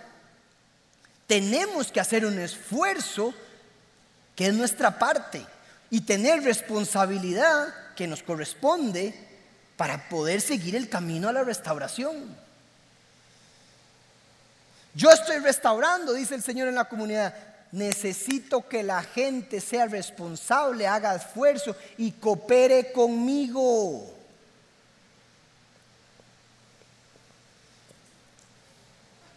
tenemos 1.26 1.90
que 1.90 1.98
hacer 1.98 2.26
un 2.26 2.38
esfuerzo 2.38 3.32
que 4.36 4.48
es 4.48 4.52
nuestra 4.52 4.98
parte 4.98 5.46
y 5.88 6.02
tener 6.02 6.42
responsabilidad 6.42 7.72
que 7.96 8.06
nos 8.06 8.22
corresponde 8.22 9.14
para 9.78 10.10
poder 10.10 10.42
seguir 10.42 10.76
el 10.76 10.90
camino 10.90 11.30
a 11.30 11.32
la 11.32 11.42
restauración. 11.42 12.36
Yo 14.92 15.10
estoy 15.10 15.38
restaurando, 15.38 16.12
dice 16.12 16.34
el 16.34 16.42
Señor 16.42 16.68
en 16.68 16.74
la 16.74 16.84
comunidad. 16.84 17.34
Necesito 17.72 18.68
que 18.68 18.82
la 18.82 19.02
gente 19.02 19.58
sea 19.58 19.86
responsable, 19.86 20.86
haga 20.86 21.14
esfuerzo 21.14 21.74
y 21.96 22.12
coopere 22.12 22.92
conmigo. 22.92 24.19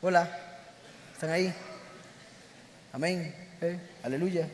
Hola, 0.05 0.29
¿están 1.13 1.29
ahí? 1.29 1.53
Amén. 2.91 3.33
Eh, 3.61 3.79
aleluya. 4.03 4.49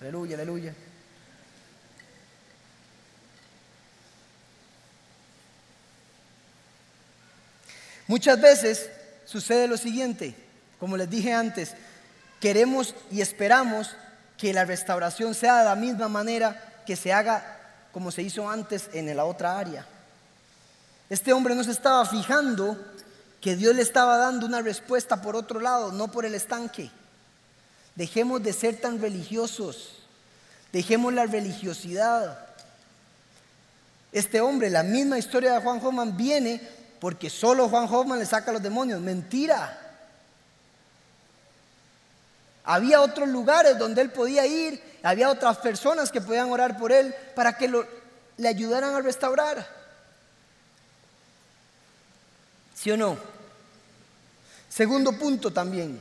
Aleluya, 0.00 0.34
aleluya. 0.34 0.74
Muchas 8.06 8.40
veces 8.40 8.88
sucede 9.26 9.68
lo 9.68 9.76
siguiente, 9.76 10.34
como 10.80 10.96
les 10.96 11.10
dije 11.10 11.34
antes, 11.34 11.74
queremos 12.40 12.94
y 13.10 13.20
esperamos 13.20 13.94
que 14.38 14.54
la 14.54 14.64
restauración 14.64 15.34
sea 15.34 15.58
de 15.58 15.64
la 15.66 15.76
misma 15.76 16.08
manera 16.08 16.80
que 16.86 16.96
se 16.96 17.12
haga 17.12 17.58
como 17.92 18.10
se 18.10 18.22
hizo 18.22 18.48
antes 18.48 18.88
en 18.94 19.14
la 19.14 19.26
otra 19.26 19.58
área. 19.58 19.84
Este 21.10 21.34
hombre 21.34 21.54
no 21.54 21.62
se 21.62 21.72
estaba 21.72 22.06
fijando 22.06 22.78
que 23.42 23.56
Dios 23.56 23.74
le 23.74 23.82
estaba 23.82 24.18
dando 24.18 24.46
una 24.46 24.62
respuesta 24.62 25.20
por 25.20 25.34
otro 25.34 25.58
lado, 25.58 25.90
no 25.90 26.08
por 26.08 26.24
el 26.24 26.34
estanque. 26.36 26.92
Dejemos 27.96 28.40
de 28.40 28.52
ser 28.52 28.80
tan 28.80 29.00
religiosos. 29.00 29.98
Dejemos 30.72 31.12
la 31.12 31.26
religiosidad. 31.26 32.38
Este 34.12 34.40
hombre, 34.40 34.70
la 34.70 34.84
misma 34.84 35.18
historia 35.18 35.54
de 35.54 35.60
Juan 35.60 35.84
Hoffman, 35.84 36.16
viene 36.16 36.66
porque 37.00 37.28
solo 37.28 37.68
Juan 37.68 37.88
Hoffman 37.90 38.20
le 38.20 38.26
saca 38.26 38.52
a 38.52 38.54
los 38.54 38.62
demonios. 38.62 39.00
Mentira. 39.00 39.76
Había 42.62 43.00
otros 43.00 43.28
lugares 43.28 43.76
donde 43.76 44.02
él 44.02 44.12
podía 44.12 44.46
ir, 44.46 44.80
había 45.02 45.28
otras 45.28 45.58
personas 45.58 46.12
que 46.12 46.20
podían 46.20 46.48
orar 46.52 46.78
por 46.78 46.92
él 46.92 47.12
para 47.34 47.58
que 47.58 47.68
le 48.36 48.48
ayudaran 48.48 48.94
a 48.94 49.00
restaurar. 49.00 49.66
¿Sí 52.76 52.92
o 52.92 52.96
no? 52.96 53.31
Segundo 54.72 55.12
punto 55.12 55.52
también. 55.52 56.00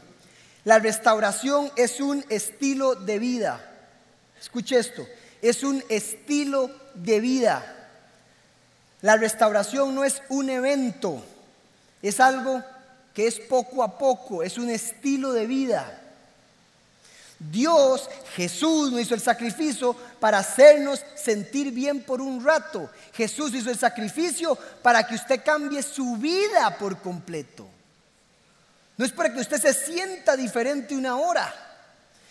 La 0.63 0.79
restauración 0.79 1.69
es 1.75 1.99
un 1.99 2.23
estilo 2.29 2.95
de 2.95 3.19
vida. 3.19 3.69
Escuche 4.39 4.79
esto, 4.79 5.05
es 5.41 5.63
un 5.63 5.83
estilo 5.89 6.71
de 6.93 7.19
vida. 7.19 7.89
La 9.01 9.17
restauración 9.17 9.93
no 9.93 10.05
es 10.05 10.21
un 10.29 10.49
evento, 10.49 11.21
es 12.01 12.21
algo 12.21 12.63
que 13.13 13.27
es 13.27 13.41
poco 13.41 13.83
a 13.83 13.97
poco, 13.97 14.41
es 14.41 14.57
un 14.57 14.69
estilo 14.69 15.33
de 15.33 15.47
vida. 15.47 16.01
Dios, 17.39 18.09
Jesús, 18.35 18.89
no 18.89 18.99
hizo 19.01 19.15
el 19.15 19.21
sacrificio 19.21 19.93
para 20.19 20.37
hacernos 20.37 21.03
sentir 21.15 21.73
bien 21.73 22.03
por 22.03 22.21
un 22.21 22.41
rato. 22.41 22.89
Jesús 23.13 23.53
hizo 23.53 23.69
el 23.69 23.77
sacrificio 23.77 24.57
para 24.81 25.05
que 25.05 25.15
usted 25.15 25.43
cambie 25.43 25.83
su 25.83 26.15
vida 26.15 26.77
por 26.77 27.01
completo. 27.01 27.67
No 28.97 29.05
es 29.05 29.11
para 29.11 29.33
que 29.33 29.39
usted 29.39 29.59
se 29.59 29.73
sienta 29.73 30.35
diferente 30.35 30.95
una 30.95 31.17
hora. 31.17 31.53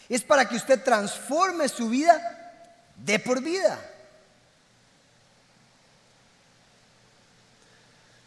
Es 0.08 0.22
para 0.22 0.48
que 0.48 0.56
usted 0.56 0.82
transforme 0.82 1.68
su 1.68 1.88
vida 1.88 2.20
de 2.96 3.18
por 3.18 3.42
vida. 3.42 3.78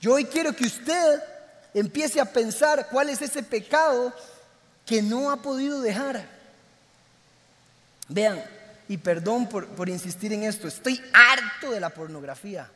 Yo 0.01 0.13
hoy 0.13 0.25
quiero 0.25 0.53
que 0.53 0.65
usted 0.65 1.23
empiece 1.73 2.19
a 2.19 2.25
pensar 2.25 2.89
cuál 2.89 3.09
es 3.09 3.21
ese 3.21 3.41
pecado 3.41 4.13
que 4.85 5.01
no 5.01 5.31
ha 5.31 5.37
podido 5.37 5.81
dejar. 5.81 6.27
Vean, 8.09 8.43
y 8.89 8.97
perdón 8.97 9.47
por, 9.47 9.67
por 9.67 9.87
insistir 9.87 10.33
en 10.33 10.43
esto, 10.43 10.67
estoy 10.67 11.01
harto 11.13 11.71
de 11.71 11.79
la 11.79 11.89
pornografía. 11.89 12.69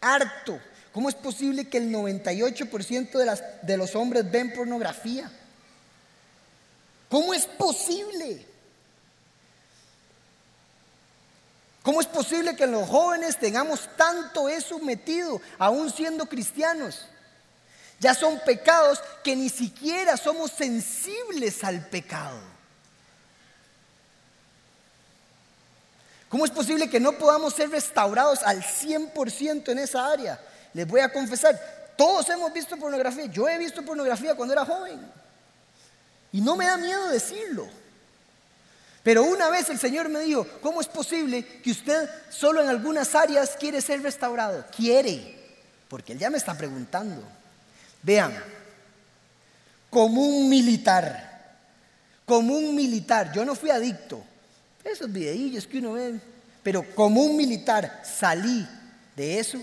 Harto. 0.00 0.58
¿Cómo 0.92 1.08
es 1.08 1.14
posible 1.14 1.68
que 1.68 1.78
el 1.78 1.92
98% 1.92 3.10
de, 3.12 3.24
las, 3.24 3.42
de 3.62 3.76
los 3.76 3.94
hombres 3.94 4.28
ven 4.30 4.52
pornografía? 4.52 5.30
¿Cómo 7.08 7.32
es 7.32 7.46
posible? 7.46 8.46
¿Cómo 11.82 12.00
es 12.00 12.06
posible 12.06 12.56
que 12.56 12.66
los 12.66 12.88
jóvenes 12.88 13.38
tengamos 13.38 13.88
tanto 13.96 14.48
eso 14.48 14.78
metido, 14.80 15.40
aún 15.58 15.90
siendo 15.90 16.26
cristianos? 16.26 17.06
Ya 18.00 18.14
son 18.14 18.40
pecados 18.40 19.00
que 19.22 19.36
ni 19.36 19.48
siquiera 19.48 20.16
somos 20.16 20.50
sensibles 20.50 21.62
al 21.64 21.86
pecado. 21.86 22.38
¿Cómo 26.28 26.44
es 26.44 26.50
posible 26.50 26.88
que 26.88 27.00
no 27.00 27.12
podamos 27.12 27.54
ser 27.54 27.70
restaurados 27.70 28.42
al 28.42 28.62
100% 28.62 29.68
en 29.70 29.78
esa 29.78 30.06
área? 30.10 30.40
Les 30.72 30.86
voy 30.86 31.00
a 31.00 31.12
confesar, 31.12 31.58
todos 31.96 32.28
hemos 32.30 32.52
visto 32.52 32.76
pornografía. 32.76 33.26
Yo 33.26 33.48
he 33.48 33.58
visto 33.58 33.82
pornografía 33.82 34.34
cuando 34.34 34.54
era 34.54 34.64
joven. 34.64 35.00
Y 36.32 36.40
no 36.40 36.56
me 36.56 36.66
da 36.66 36.76
miedo 36.76 37.08
decirlo. 37.08 37.68
Pero 39.02 39.24
una 39.24 39.48
vez 39.48 39.68
el 39.70 39.78
Señor 39.78 40.08
me 40.08 40.20
dijo, 40.20 40.46
¿cómo 40.60 40.80
es 40.80 40.86
posible 40.86 41.44
que 41.62 41.70
usted 41.70 42.08
solo 42.30 42.62
en 42.62 42.68
algunas 42.68 43.14
áreas 43.14 43.56
quiere 43.58 43.80
ser 43.80 44.02
restaurado? 44.02 44.64
Quiere, 44.76 45.36
porque 45.88 46.12
Él 46.12 46.18
ya 46.18 46.30
me 46.30 46.36
está 46.38 46.54
preguntando. 46.54 47.22
Vean, 48.02 48.32
como 49.88 50.22
un 50.22 50.48
militar, 50.48 51.58
como 52.26 52.56
un 52.56 52.74
militar, 52.74 53.32
yo 53.32 53.44
no 53.44 53.54
fui 53.54 53.70
adicto, 53.70 54.22
esos 54.84 55.10
videillos 55.10 55.66
que 55.66 55.78
uno 55.78 55.94
ve, 55.94 56.20
pero 56.62 56.84
como 56.94 57.22
un 57.22 57.36
militar 57.36 58.02
salí 58.04 58.66
de 59.16 59.38
eso 59.38 59.62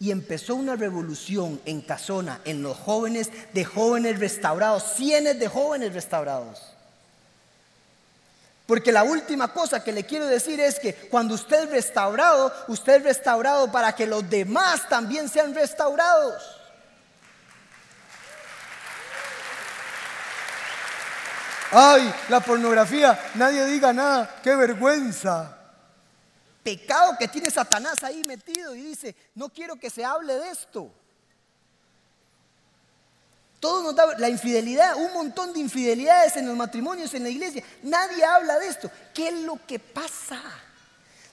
y 0.00 0.10
empezó 0.10 0.54
una 0.54 0.76
revolución 0.76 1.60
en 1.66 1.82
Casona, 1.82 2.40
en 2.46 2.62
los 2.62 2.76
jóvenes, 2.78 3.30
de 3.52 3.66
jóvenes 3.66 4.18
restaurados, 4.18 4.94
cientos 4.96 5.38
de 5.38 5.46
jóvenes 5.46 5.92
restaurados. 5.92 6.58
Porque 8.66 8.92
la 8.92 9.02
última 9.02 9.52
cosa 9.52 9.84
que 9.84 9.92
le 9.92 10.04
quiero 10.04 10.26
decir 10.26 10.58
es 10.58 10.78
que 10.78 10.94
cuando 10.94 11.34
usted 11.34 11.64
es 11.64 11.70
restaurado, 11.70 12.50
usted 12.68 12.94
es 12.94 13.02
restaurado 13.02 13.70
para 13.70 13.94
que 13.94 14.06
los 14.06 14.28
demás 14.30 14.88
también 14.88 15.28
sean 15.28 15.54
restaurados. 15.54 16.42
Ay, 21.72 22.12
la 22.30 22.40
pornografía, 22.40 23.20
nadie 23.34 23.66
diga 23.66 23.92
nada, 23.92 24.40
qué 24.42 24.56
vergüenza. 24.56 25.59
Pecado 26.62 27.16
que 27.18 27.28
tiene 27.28 27.50
Satanás 27.50 28.02
ahí 28.04 28.24
metido 28.24 28.74
y 28.74 28.82
dice, 28.82 29.14
no 29.34 29.48
quiero 29.48 29.76
que 29.76 29.90
se 29.90 30.04
hable 30.04 30.34
de 30.34 30.50
esto. 30.50 30.92
Todo 33.60 33.82
nos 33.82 33.94
da 33.94 34.18
la 34.18 34.28
infidelidad, 34.28 34.96
un 34.96 35.12
montón 35.12 35.52
de 35.52 35.60
infidelidades 35.60 36.36
en 36.36 36.46
los 36.46 36.56
matrimonios, 36.56 37.12
en 37.12 37.22
la 37.22 37.28
iglesia. 37.28 37.62
Nadie 37.82 38.24
habla 38.24 38.58
de 38.58 38.68
esto. 38.68 38.90
¿Qué 39.12 39.28
es 39.28 39.34
lo 39.34 39.58
que 39.66 39.78
pasa? 39.78 40.40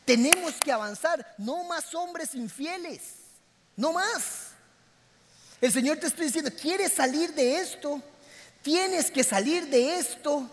Tenemos 0.04 0.56
que 0.56 0.72
avanzar. 0.72 1.36
No 1.38 1.64
más 1.64 1.96
hombres 1.96 2.36
infieles. 2.36 3.02
No 3.78 3.94
más. 3.94 4.50
El 5.62 5.72
Señor 5.72 5.98
te 5.98 6.08
está 6.08 6.22
diciendo, 6.22 6.52
¿quieres 6.62 6.94
salir 6.94 7.34
de 7.34 7.60
esto? 7.60 8.02
Tienes 8.62 9.10
que 9.10 9.24
salir 9.24 9.68
de 9.70 9.98
esto. 9.98 10.50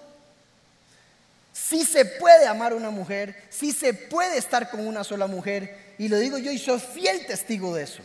Si 1.54 1.84
se 1.84 2.04
puede 2.04 2.48
amar 2.48 2.72
a 2.72 2.74
una 2.74 2.90
mujer, 2.90 3.36
si 3.48 3.70
se 3.70 3.94
puede 3.94 4.36
estar 4.36 4.70
con 4.70 4.84
una 4.84 5.04
sola 5.04 5.28
mujer. 5.28 5.94
Y 5.98 6.08
lo 6.08 6.18
digo 6.18 6.36
yo 6.36 6.50
y 6.50 6.58
soy 6.58 6.80
fiel 6.80 7.24
testigo 7.26 7.72
de 7.74 7.84
eso. 7.84 8.02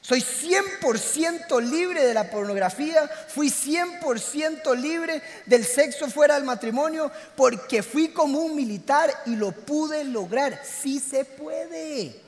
Soy 0.00 0.20
100% 0.20 1.60
libre 1.60 2.06
de 2.06 2.14
la 2.14 2.30
pornografía, 2.30 3.08
fui 3.28 3.48
100% 3.48 4.76
libre 4.76 5.22
del 5.46 5.64
sexo 5.64 6.08
fuera 6.08 6.34
del 6.34 6.44
matrimonio 6.44 7.10
porque 7.36 7.82
fui 7.82 8.08
como 8.08 8.38
un 8.38 8.54
militar 8.54 9.10
y 9.26 9.34
lo 9.34 9.50
pude 9.50 10.04
lograr. 10.04 10.60
Sí 10.64 11.00
se 11.00 11.24
puede. 11.24 12.23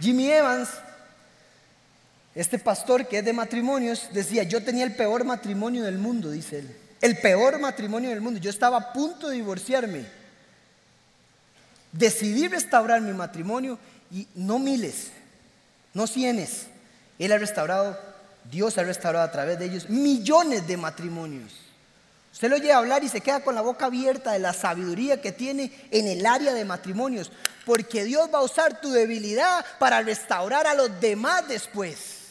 Jimmy 0.00 0.30
Evans, 0.30 0.68
este 2.34 2.58
pastor 2.58 3.06
que 3.06 3.18
es 3.18 3.24
de 3.24 3.32
matrimonios, 3.32 4.08
decía, 4.12 4.42
yo 4.44 4.62
tenía 4.62 4.84
el 4.84 4.94
peor 4.94 5.24
matrimonio 5.24 5.84
del 5.84 5.98
mundo, 5.98 6.30
dice 6.30 6.60
él 6.60 6.76
el 7.00 7.18
peor 7.18 7.58
matrimonio 7.58 8.10
del 8.10 8.20
mundo. 8.20 8.40
Yo 8.40 8.50
estaba 8.50 8.76
a 8.76 8.92
punto 8.92 9.28
de 9.28 9.36
divorciarme. 9.36 10.06
Decidí 11.92 12.48
restaurar 12.48 13.00
mi 13.00 13.12
matrimonio 13.12 13.78
y 14.10 14.26
no 14.34 14.58
miles, 14.58 15.08
no 15.94 16.06
cienes. 16.06 16.66
Él 17.18 17.32
ha 17.32 17.38
restaurado, 17.38 17.98
Dios 18.50 18.78
ha 18.78 18.82
restaurado 18.82 19.24
a 19.24 19.32
través 19.32 19.58
de 19.58 19.66
ellos 19.66 19.88
millones 19.88 20.66
de 20.66 20.76
matrimonios. 20.76 21.52
Usted 22.38 22.50
lo 22.50 22.72
a 22.72 22.76
hablar 22.76 23.02
y 23.02 23.08
se 23.08 23.20
queda 23.20 23.40
con 23.40 23.56
la 23.56 23.62
boca 23.62 23.86
abierta 23.86 24.30
de 24.30 24.38
la 24.38 24.52
sabiduría 24.52 25.20
que 25.20 25.32
tiene 25.32 25.72
en 25.90 26.06
el 26.06 26.24
área 26.24 26.54
de 26.54 26.64
matrimonios, 26.64 27.32
porque 27.66 28.04
Dios 28.04 28.30
va 28.32 28.38
a 28.38 28.42
usar 28.42 28.80
tu 28.80 28.92
debilidad 28.92 29.66
para 29.80 30.02
restaurar 30.02 30.64
a 30.68 30.74
los 30.74 31.00
demás 31.00 31.48
después. 31.48 32.28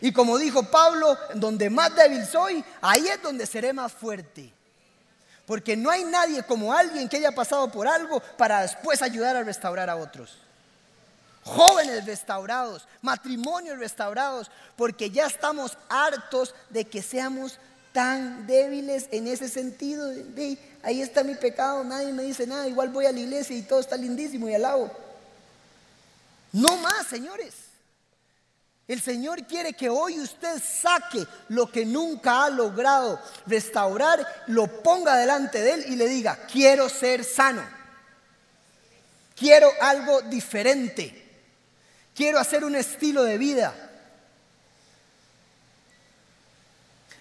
Y 0.00 0.12
como 0.12 0.38
dijo 0.38 0.62
Pablo, 0.70 1.14
donde 1.34 1.68
más 1.68 1.94
débil 1.94 2.24
soy, 2.24 2.64
ahí 2.80 3.06
es 3.06 3.20
donde 3.20 3.44
seré 3.44 3.74
más 3.74 3.92
fuerte. 3.92 4.50
Porque 5.44 5.76
no 5.76 5.90
hay 5.90 6.04
nadie 6.04 6.42
como 6.44 6.72
alguien 6.72 7.06
que 7.06 7.18
haya 7.18 7.32
pasado 7.32 7.70
por 7.70 7.86
algo 7.86 8.20
para 8.38 8.62
después 8.62 9.02
ayudar 9.02 9.36
a 9.36 9.44
restaurar 9.44 9.90
a 9.90 9.96
otros. 9.96 10.38
Jóvenes 11.42 12.06
restaurados, 12.06 12.88
matrimonios 13.02 13.78
restaurados, 13.78 14.50
porque 14.74 15.10
ya 15.10 15.26
estamos 15.26 15.76
hartos 15.90 16.54
de 16.70 16.86
que 16.86 17.02
seamos 17.02 17.58
tan 17.98 18.46
débiles 18.46 19.08
en 19.10 19.26
ese 19.26 19.48
sentido. 19.48 20.12
ahí 20.84 21.02
está 21.02 21.24
mi 21.24 21.34
pecado, 21.34 21.82
nadie 21.82 22.12
me 22.12 22.22
dice 22.22 22.46
nada, 22.46 22.68
igual 22.68 22.90
voy 22.90 23.06
a 23.06 23.12
la 23.12 23.18
iglesia 23.18 23.56
y 23.56 23.62
todo 23.62 23.80
está 23.80 23.96
lindísimo 23.96 24.48
y 24.48 24.54
alabo. 24.54 24.88
No 26.52 26.76
más, 26.76 27.08
señores. 27.08 27.54
El 28.86 29.00
Señor 29.00 29.44
quiere 29.48 29.72
que 29.72 29.88
hoy 29.88 30.20
usted 30.20 30.62
saque 30.62 31.26
lo 31.48 31.72
que 31.72 31.84
nunca 31.84 32.44
ha 32.44 32.50
logrado 32.50 33.20
restaurar, 33.46 34.24
lo 34.46 34.68
ponga 34.80 35.16
delante 35.16 35.60
de 35.60 35.72
Él 35.72 35.84
y 35.88 35.96
le 35.96 36.06
diga, 36.06 36.38
quiero 36.52 36.88
ser 36.88 37.24
sano. 37.24 37.64
Quiero 39.34 39.68
algo 39.80 40.22
diferente. 40.22 41.20
Quiero 42.14 42.38
hacer 42.38 42.62
un 42.62 42.76
estilo 42.76 43.24
de 43.24 43.38
vida. 43.38 43.87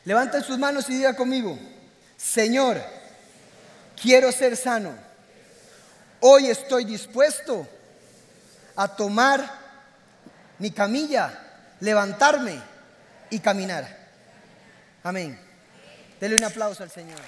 Levanten 0.07 0.41
sus 0.41 0.57
manos 0.57 0.89
y 0.89 0.93
diga 0.93 1.17
conmigo, 1.17 1.59
Señor, 2.15 2.81
quiero 4.01 4.31
ser 4.31 4.55
sano. 4.55 4.95
Hoy 6.21 6.47
estoy 6.47 6.85
dispuesto 6.85 7.67
a 8.77 8.87
tomar 8.87 9.45
mi 10.59 10.71
camilla 10.71 11.37
levantarme 11.81 12.57
y 13.29 13.39
caminar. 13.39 13.85
Amén. 15.03 15.37
Dele 16.21 16.37
un 16.37 16.43
aplauso 16.45 16.83
al 16.83 16.89
Señor. 16.89 17.19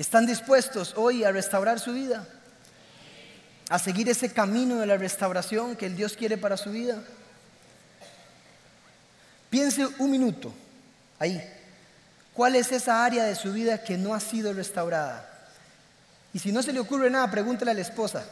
¿Están 0.00 0.24
dispuestos 0.24 0.94
hoy 0.96 1.24
a 1.24 1.30
restaurar 1.30 1.78
su 1.78 1.92
vida? 1.92 2.26
¿A 3.68 3.78
seguir 3.78 4.08
ese 4.08 4.32
camino 4.32 4.78
de 4.78 4.86
la 4.86 4.96
restauración 4.96 5.76
que 5.76 5.84
el 5.84 5.94
Dios 5.94 6.14
quiere 6.14 6.38
para 6.38 6.56
su 6.56 6.70
vida? 6.70 7.02
Piense 9.50 9.86
un 9.98 10.10
minuto 10.10 10.54
ahí. 11.18 11.38
¿Cuál 12.32 12.56
es 12.56 12.72
esa 12.72 13.04
área 13.04 13.24
de 13.24 13.34
su 13.34 13.52
vida 13.52 13.84
que 13.84 13.98
no 13.98 14.14
ha 14.14 14.20
sido 14.20 14.54
restaurada? 14.54 15.28
Y 16.32 16.38
si 16.38 16.50
no 16.50 16.62
se 16.62 16.72
le 16.72 16.80
ocurre 16.80 17.10
nada, 17.10 17.30
pregúntele 17.30 17.72
a 17.72 17.74
la 17.74 17.82
esposa. 17.82 18.24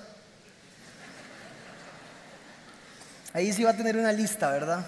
Ahí 3.35 3.53
sí 3.53 3.63
va 3.63 3.73
a 3.73 3.77
tener 3.77 3.95
una 3.99 4.13
lista, 4.13 4.51
¿verdad? 4.51 4.87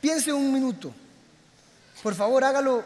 Piense 0.00 0.32
un 0.32 0.52
minuto. 0.52 0.92
Por 2.02 2.14
favor, 2.14 2.44
hágalo. 2.44 2.82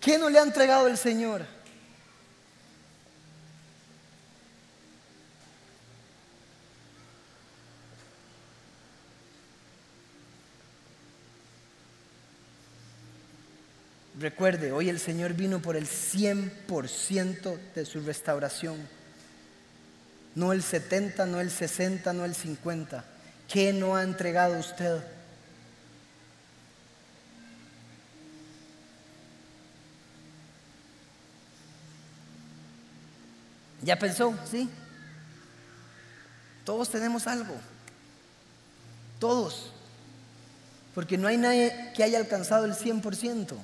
¿Qué 0.00 0.16
no 0.16 0.30
le 0.30 0.38
ha 0.38 0.42
entregado 0.42 0.86
el 0.86 0.96
Señor? 0.96 1.44
Recuerde, 14.18 14.72
hoy 14.72 14.88
el 14.88 14.98
Señor 14.98 15.34
vino 15.34 15.60
por 15.60 15.76
el 15.76 15.86
100% 15.86 17.58
de 17.74 17.84
su 17.84 18.00
restauración. 18.00 18.76
No 20.34 20.52
el 20.52 20.62
70, 20.62 21.26
no 21.26 21.40
el 21.40 21.50
60, 21.50 22.12
no 22.12 22.24
el 22.24 22.34
50. 22.34 23.04
¿Qué 23.46 23.72
no 23.72 23.94
ha 23.94 24.02
entregado 24.02 24.58
usted? 24.58 25.17
¿Ya 33.88 33.98
pensó? 33.98 34.34
Sí. 34.44 34.68
Todos 36.62 36.90
tenemos 36.90 37.26
algo. 37.26 37.54
Todos. 39.18 39.72
Porque 40.94 41.16
no 41.16 41.26
hay 41.26 41.38
nadie 41.38 41.92
que 41.96 42.04
haya 42.04 42.18
alcanzado 42.18 42.66
el 42.66 42.74
100%. 42.74 43.54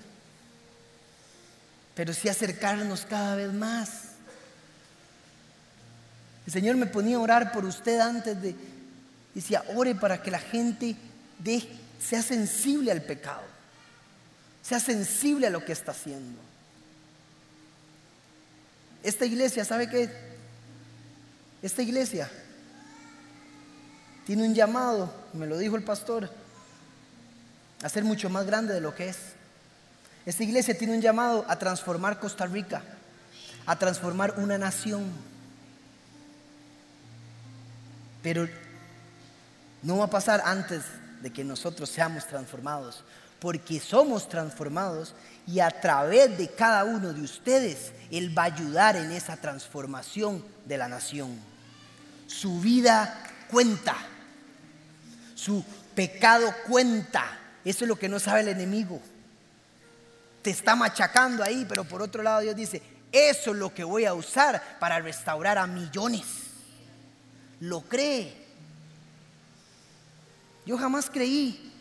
Pero 1.95 2.15
sí 2.15 2.31
acercarnos 2.31 3.05
cada 3.05 3.37
vez 3.37 3.53
más. 3.53 3.91
El 6.47 6.55
Señor 6.55 6.77
me 6.77 6.87
ponía 6.87 7.17
a 7.17 7.21
orar 7.21 7.53
por 7.53 7.67
usted 7.67 8.01
antes 8.01 8.41
de... 8.41 8.57
Decía, 9.35 9.63
ore 9.77 9.95
para 9.95 10.23
que 10.23 10.31
la 10.31 10.41
gente 10.41 10.97
sea 12.01 12.23
sensible 12.23 12.91
al 12.91 13.03
pecado. 13.03 13.45
Sea 14.63 14.81
sensible 14.81 15.49
a 15.49 15.51
lo 15.51 15.63
que 15.67 15.73
está 15.73 15.91
haciendo. 15.91 16.41
Esta 19.05 19.27
iglesia, 19.27 19.67
¿sabe 19.67 19.89
qué? 19.89 20.11
Esta 21.63 21.83
iglesia 21.83 22.31
tiene 24.27 24.45
un 24.45 24.55
llamado, 24.55 25.13
me 25.35 25.47
lo 25.47 25.59
dijo 25.59 25.77
el 25.77 25.85
pastor, 25.85 26.31
a 27.83 27.89
ser 27.91 28.03
mucho 28.03 28.31
más 28.31 28.47
grande 28.47 28.73
de 28.73 28.81
lo 28.81 28.95
que 28.95 29.11
es. 29.11 29.19
Esta 30.25 30.43
iglesia 30.43 30.77
tiene 30.77 30.95
un 30.95 31.03
llamado 31.03 31.45
a 31.49 31.59
transformar 31.59 32.19
Costa 32.19 32.47
Rica, 32.47 32.83
a 33.67 33.79
transformar 33.79 34.39
una 34.39 34.57
nación. 34.57 35.05
Pero 38.23 38.49
no 39.83 39.99
va 39.99 40.07
a 40.07 40.11
pasar 40.11 40.41
antes 40.47 40.83
de 41.21 41.31
que 41.31 41.45
nosotros 41.45 41.91
seamos 41.91 42.27
transformados, 42.27 43.05
porque 43.39 43.81
somos 43.81 44.31
transformados 44.31 45.15
y 45.47 45.61
a 45.61 45.71
través 45.71 46.37
de 46.39 46.49
cada 46.49 46.85
uno 46.85 47.13
de 47.13 47.21
ustedes 47.21 47.93
Él 48.11 48.37
va 48.37 48.43
a 48.43 48.47
ayudar 48.47 48.97
en 48.97 49.13
esa 49.13 49.37
transformación 49.37 50.45
de 50.65 50.79
la 50.79 50.89
nación. 50.89 51.39
Su 52.27 52.61
vida 52.61 53.23
cuenta, 53.51 53.95
su 55.35 55.65
pecado 55.95 56.53
cuenta, 56.67 57.39
eso 57.65 57.85
es 57.85 57.89
lo 57.89 57.97
que 57.97 58.09
no 58.09 58.19
sabe 58.19 58.41
el 58.41 58.49
enemigo. 58.49 59.01
Te 60.43 60.51
está 60.51 60.77
machacando 60.77 61.43
ahí, 61.43 61.65
pero 61.69 61.85
por 61.85 62.03
otro 62.03 62.23
lado 62.23 62.41
Dios 62.41 62.57
dice, 62.57 62.83
eso 63.13 63.53
es 63.53 63.57
lo 63.57 63.73
que 63.73 63.85
voy 63.85 64.05
a 64.05 64.15
usar 64.15 64.79
para 64.79 64.99
restaurar 64.99 65.57
a 65.59 65.67
millones. 65.67 66.25
Lo 67.61 67.83
cree. 67.83 68.35
Yo 70.67 70.77
jamás 70.77 71.09
creí 71.11 71.73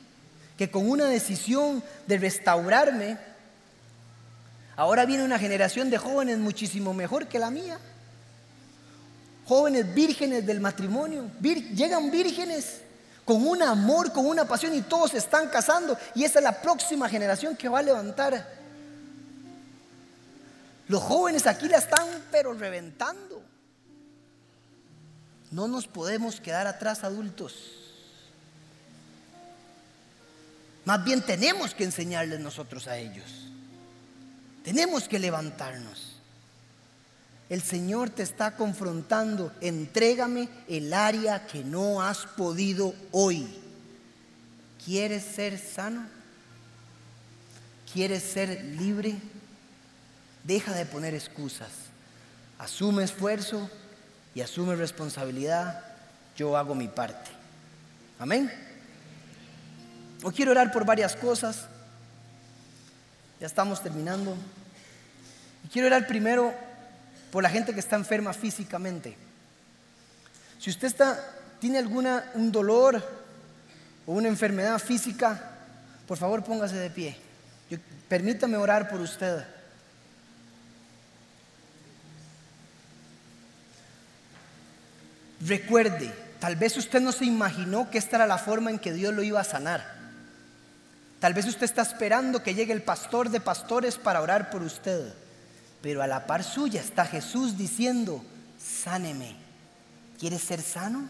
que 0.58 0.70
con 0.70 0.90
una 0.90 1.06
decisión 1.06 1.84
de 2.06 2.18
restaurarme, 2.18 3.18
ahora 4.76 5.06
viene 5.06 5.24
una 5.24 5.40
generación 5.40 5.90
de 5.90 5.98
jóvenes 5.98 6.38
muchísimo 6.38 6.94
mejor 6.94 7.28
que 7.28 7.40
la 7.40 7.50
mía. 7.50 7.80
Jóvenes 9.46 9.94
vírgenes 9.94 10.46
del 10.46 10.60
matrimonio. 10.60 11.30
llegan 11.42 12.12
vírgenes 12.12 12.82
con 13.26 13.46
un 13.46 13.62
amor, 13.62 14.12
con 14.12 14.26
una 14.26 14.46
pasión 14.46 14.74
y 14.76 14.82
todos 14.82 15.12
se 15.12 15.18
están 15.18 15.48
casando 15.50 15.98
y 16.16 16.24
esa 16.24 16.40
es 16.40 16.44
la 16.44 16.62
próxima 16.62 17.08
generación 17.10 17.56
que 17.56 17.70
va 17.70 17.80
a 17.80 17.84
levantar. 17.84 18.64
Los 20.88 21.02
jóvenes 21.02 21.48
aquí 21.48 21.68
la 21.68 21.78
están 21.78 22.08
pero 22.32 22.54
reventando. 22.54 23.42
No 25.52 25.68
nos 25.68 25.88
podemos 25.88 26.42
quedar 26.42 26.68
atrás 26.68 27.04
adultos. 27.04 27.84
Más 30.86 31.04
bien 31.06 31.22
tenemos 31.22 31.74
que 31.74 31.84
enseñarles 31.84 32.40
nosotros 32.40 32.88
a 32.88 32.98
ellos. 32.98 33.53
Tenemos 34.64 35.08
que 35.08 35.20
levantarnos. 35.20 36.14
El 37.50 37.62
Señor 37.62 38.10
te 38.10 38.24
está 38.24 38.56
confrontando. 38.56 39.52
Entrégame 39.62 40.50
el 40.68 40.94
área 40.94 41.46
que 41.46 41.64
no 41.64 42.02
has 42.02 42.26
podido 42.26 42.96
hoy. 43.12 43.48
¿Quieres 44.84 45.24
ser 45.24 45.60
sano? 45.60 46.06
¿Quieres 47.92 48.24
ser 48.24 48.64
libre? 48.64 49.16
Deja 50.44 50.74
de 50.74 50.86
poner 50.86 51.14
excusas. 51.14 51.70
Asume 52.58 53.04
esfuerzo 53.04 53.70
y 54.34 54.42
asume 54.42 54.76
responsabilidad. 54.76 55.84
Yo 56.36 56.58
hago 56.58 56.74
mi 56.74 56.88
parte. 56.88 57.30
Amén. 58.18 58.52
Hoy 60.24 60.34
quiero 60.34 60.52
orar 60.52 60.72
por 60.72 60.86
varias 60.86 61.16
cosas. 61.16 61.68
Ya 63.44 63.48
estamos 63.48 63.84
terminando. 63.84 64.38
Y 65.66 65.68
quiero 65.68 65.88
orar 65.88 66.08
primero 66.08 66.54
por 67.30 67.44
la 67.44 67.50
gente 67.50 67.74
que 67.74 67.82
está 67.82 67.98
enferma 67.98 68.32
físicamente. 68.32 69.18
Si 70.60 70.70
usted 70.70 70.88
está, 70.88 71.20
tiene 71.60 71.78
alguna 71.78 72.32
un 72.36 72.54
dolor 72.54 73.06
o 74.06 74.14
una 74.14 74.30
enfermedad 74.30 74.80
física, 74.80 75.58
por 76.08 76.18
favor 76.18 76.42
póngase 76.46 76.78
de 76.78 76.90
pie. 76.90 77.18
permítame 78.08 78.56
orar 78.56 78.88
por 78.88 79.02
usted. 79.02 79.44
Recuerde, 85.46 86.14
tal 86.40 86.56
vez 86.56 86.78
usted 86.78 87.02
no 87.02 87.12
se 87.12 87.26
imaginó 87.26 87.90
que 87.90 87.98
esta 87.98 88.16
era 88.16 88.26
la 88.26 88.38
forma 88.38 88.70
en 88.70 88.80
que 88.80 88.94
Dios 88.94 89.14
lo 89.14 89.22
iba 89.22 89.42
a 89.42 89.44
sanar. 89.44 90.03
Tal 91.24 91.34
vez 91.34 91.46
usted 91.46 91.64
está 91.64 91.84
esperando 91.84 92.44
que 92.44 92.54
llegue 92.54 92.74
el 92.74 92.82
pastor 92.82 93.30
de 93.30 93.40
pastores 93.40 93.96
para 93.96 94.22
orar 94.22 94.50
por 94.50 94.62
usted. 94.62 95.14
Pero 95.82 96.02
a 96.02 96.08
la 96.08 96.28
par 96.28 96.44
suya 96.44 96.82
está 96.82 97.06
Jesús 97.06 97.58
diciendo, 97.58 98.22
sáneme. 98.60 99.38
¿Quieres 100.20 100.42
ser 100.42 100.62
sano? 100.62 101.08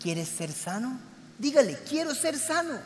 ¿Quieres 0.00 0.30
ser 0.30 0.50
sano? 0.50 0.98
Dígale, 1.38 1.78
quiero 1.86 2.14
ser 2.14 2.38
sano. 2.38 2.78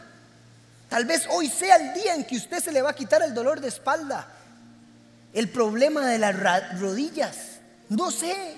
Tal 0.88 1.04
vez 1.04 1.28
hoy 1.30 1.48
sea 1.48 1.76
el 1.76 1.94
día 1.94 2.16
en 2.16 2.24
que 2.24 2.36
usted 2.36 2.58
se 2.58 2.72
le 2.72 2.82
va 2.82 2.90
a 2.90 2.96
quitar 2.96 3.22
el 3.22 3.32
dolor 3.32 3.60
de 3.60 3.68
espalda, 3.68 4.26
el 5.34 5.48
problema 5.48 6.04
de 6.08 6.18
las 6.18 6.80
rodillas. 6.80 7.60
No 7.90 8.10
sé. 8.10 8.56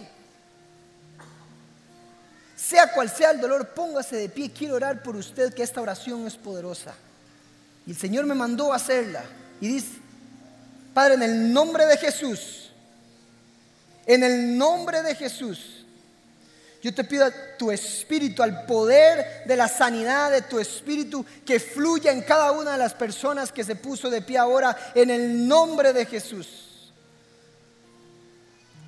Sea 2.56 2.90
cual 2.94 3.10
sea 3.10 3.32
el 3.32 3.40
dolor, 3.42 3.74
póngase 3.74 4.16
de 4.16 4.30
pie. 4.30 4.50
Quiero 4.50 4.76
orar 4.76 5.02
por 5.02 5.14
usted 5.14 5.52
que 5.52 5.62
esta 5.62 5.82
oración 5.82 6.26
es 6.26 6.38
poderosa. 6.38 6.94
Y 7.88 7.92
el 7.92 7.96
Señor 7.96 8.26
me 8.26 8.34
mandó 8.34 8.70
a 8.70 8.76
hacerla. 8.76 9.24
Y 9.62 9.68
dice, 9.68 9.96
Padre, 10.92 11.14
en 11.14 11.22
el 11.22 11.52
nombre 11.54 11.86
de 11.86 11.96
Jesús, 11.96 12.70
en 14.04 14.22
el 14.22 14.58
nombre 14.58 15.02
de 15.02 15.14
Jesús, 15.14 15.86
yo 16.82 16.94
te 16.94 17.02
pido 17.02 17.24
a 17.24 17.32
tu 17.56 17.70
espíritu, 17.70 18.42
al 18.42 18.66
poder 18.66 19.42
de 19.46 19.56
la 19.56 19.68
sanidad 19.68 20.30
de 20.30 20.42
tu 20.42 20.58
espíritu 20.58 21.24
que 21.46 21.58
fluya 21.58 22.12
en 22.12 22.20
cada 22.20 22.52
una 22.52 22.72
de 22.72 22.78
las 22.78 22.92
personas 22.92 23.50
que 23.50 23.64
se 23.64 23.74
puso 23.74 24.10
de 24.10 24.20
pie 24.20 24.36
ahora, 24.36 24.92
en 24.94 25.08
el 25.08 25.48
nombre 25.48 25.94
de 25.94 26.04
Jesús. 26.04 26.92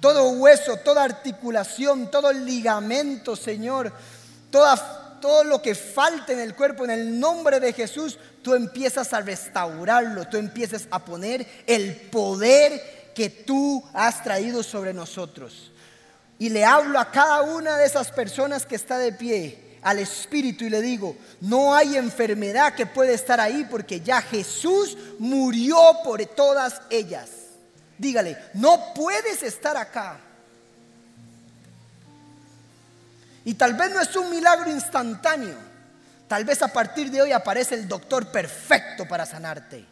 Todo 0.02 0.28
hueso, 0.32 0.76
toda 0.76 1.04
articulación, 1.04 2.10
todo 2.10 2.30
ligamento, 2.34 3.34
Señor, 3.34 3.94
todo 5.20 5.44
lo 5.44 5.62
que 5.62 5.74
falta 5.74 6.32
en 6.32 6.40
el 6.40 6.54
cuerpo, 6.54 6.84
en 6.84 6.90
el 6.90 7.20
nombre 7.20 7.60
de 7.60 7.72
Jesús, 7.72 8.18
tú 8.42 8.54
empiezas 8.54 9.12
a 9.12 9.20
restaurarlo, 9.20 10.26
tú 10.28 10.36
empiezas 10.36 10.88
a 10.90 11.04
poner 11.04 11.46
el 11.66 11.94
poder 11.94 13.12
que 13.14 13.30
tú 13.30 13.84
has 13.92 14.22
traído 14.22 14.62
sobre 14.62 14.92
nosotros. 14.92 15.70
Y 16.38 16.48
le 16.48 16.64
hablo 16.64 16.98
a 16.98 17.10
cada 17.10 17.42
una 17.42 17.76
de 17.76 17.86
esas 17.86 18.10
personas 18.10 18.64
que 18.64 18.76
está 18.76 18.98
de 18.98 19.12
pie, 19.12 19.78
al 19.82 19.98
Espíritu, 19.98 20.64
y 20.64 20.70
le 20.70 20.80
digo, 20.80 21.16
no 21.40 21.74
hay 21.74 21.96
enfermedad 21.96 22.74
que 22.74 22.86
puede 22.86 23.14
estar 23.14 23.40
ahí 23.40 23.66
porque 23.70 24.00
ya 24.00 24.20
Jesús 24.22 24.96
murió 25.18 25.76
por 26.04 26.24
todas 26.26 26.80
ellas. 26.90 27.30
Dígale, 27.98 28.38
no 28.54 28.94
puedes 28.94 29.42
estar 29.42 29.76
acá. 29.76 30.20
Y 33.50 33.54
tal 33.54 33.74
vez 33.74 33.90
no 33.90 34.00
es 34.00 34.14
un 34.14 34.30
milagro 34.30 34.70
instantáneo. 34.70 35.56
Tal 36.28 36.44
vez 36.44 36.62
a 36.62 36.68
partir 36.68 37.10
de 37.10 37.20
hoy 37.20 37.32
aparece 37.32 37.74
el 37.74 37.88
doctor 37.88 38.30
perfecto 38.30 39.08
para 39.08 39.26
sanarte. 39.26 39.84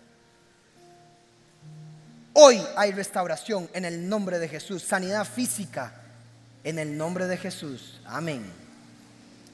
Hoy 2.34 2.64
hay 2.76 2.92
restauración 2.92 3.68
en 3.72 3.84
el 3.84 4.08
nombre 4.08 4.38
de 4.38 4.46
Jesús, 4.48 4.84
sanidad 4.84 5.24
física 5.24 5.92
en 6.62 6.78
el 6.78 6.96
nombre 6.96 7.26
de 7.26 7.36
Jesús. 7.36 8.00
Amén. 8.04 8.48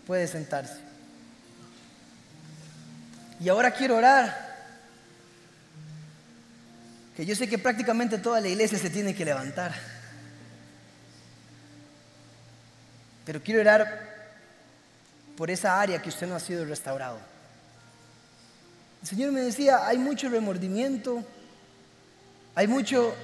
Puede 0.07 0.29
sentarse. 0.29 0.81
Y 3.41 3.49
ahora 3.49 3.71
quiero 3.71 3.97
orar. 3.97 4.55
Que 7.17 7.25
yo 7.25 7.35
sé 7.35 7.49
que 7.49 7.57
prácticamente 7.57 8.19
toda 8.19 8.43
la 8.43 8.49
iglesia 8.49 8.79
se 8.79 8.91
tiene 8.91 9.15
que 9.15 9.25
levantar. 9.25 9.73
Pero 13.25 13.43
quiero 13.43 13.61
orar 13.61 14.15
por 15.37 15.51
esa 15.51 15.81
área 15.81 16.01
que 16.01 16.09
usted 16.09 16.27
no 16.27 16.37
ha 16.37 16.41
sido 16.41 16.65
restaurado. 16.65 17.19
El 19.03 19.09
Señor 19.09 19.33
me 19.33 19.43
decía, 19.43 19.87
hay 19.87 19.99
mucho 19.99 20.29
remordimiento, 20.29 21.23
hay 22.55 22.67
mucho, 22.67 23.15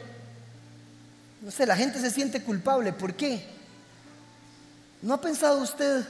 no 1.41 1.51
sé, 1.51 1.67
la 1.67 1.77
gente 1.77 2.01
se 2.01 2.11
siente 2.11 2.43
culpable. 2.43 2.93
¿Por 2.93 3.15
qué? 3.15 3.45
¿No 5.03 5.15
ha 5.15 5.21
pensado 5.21 5.61
usted 5.63 6.05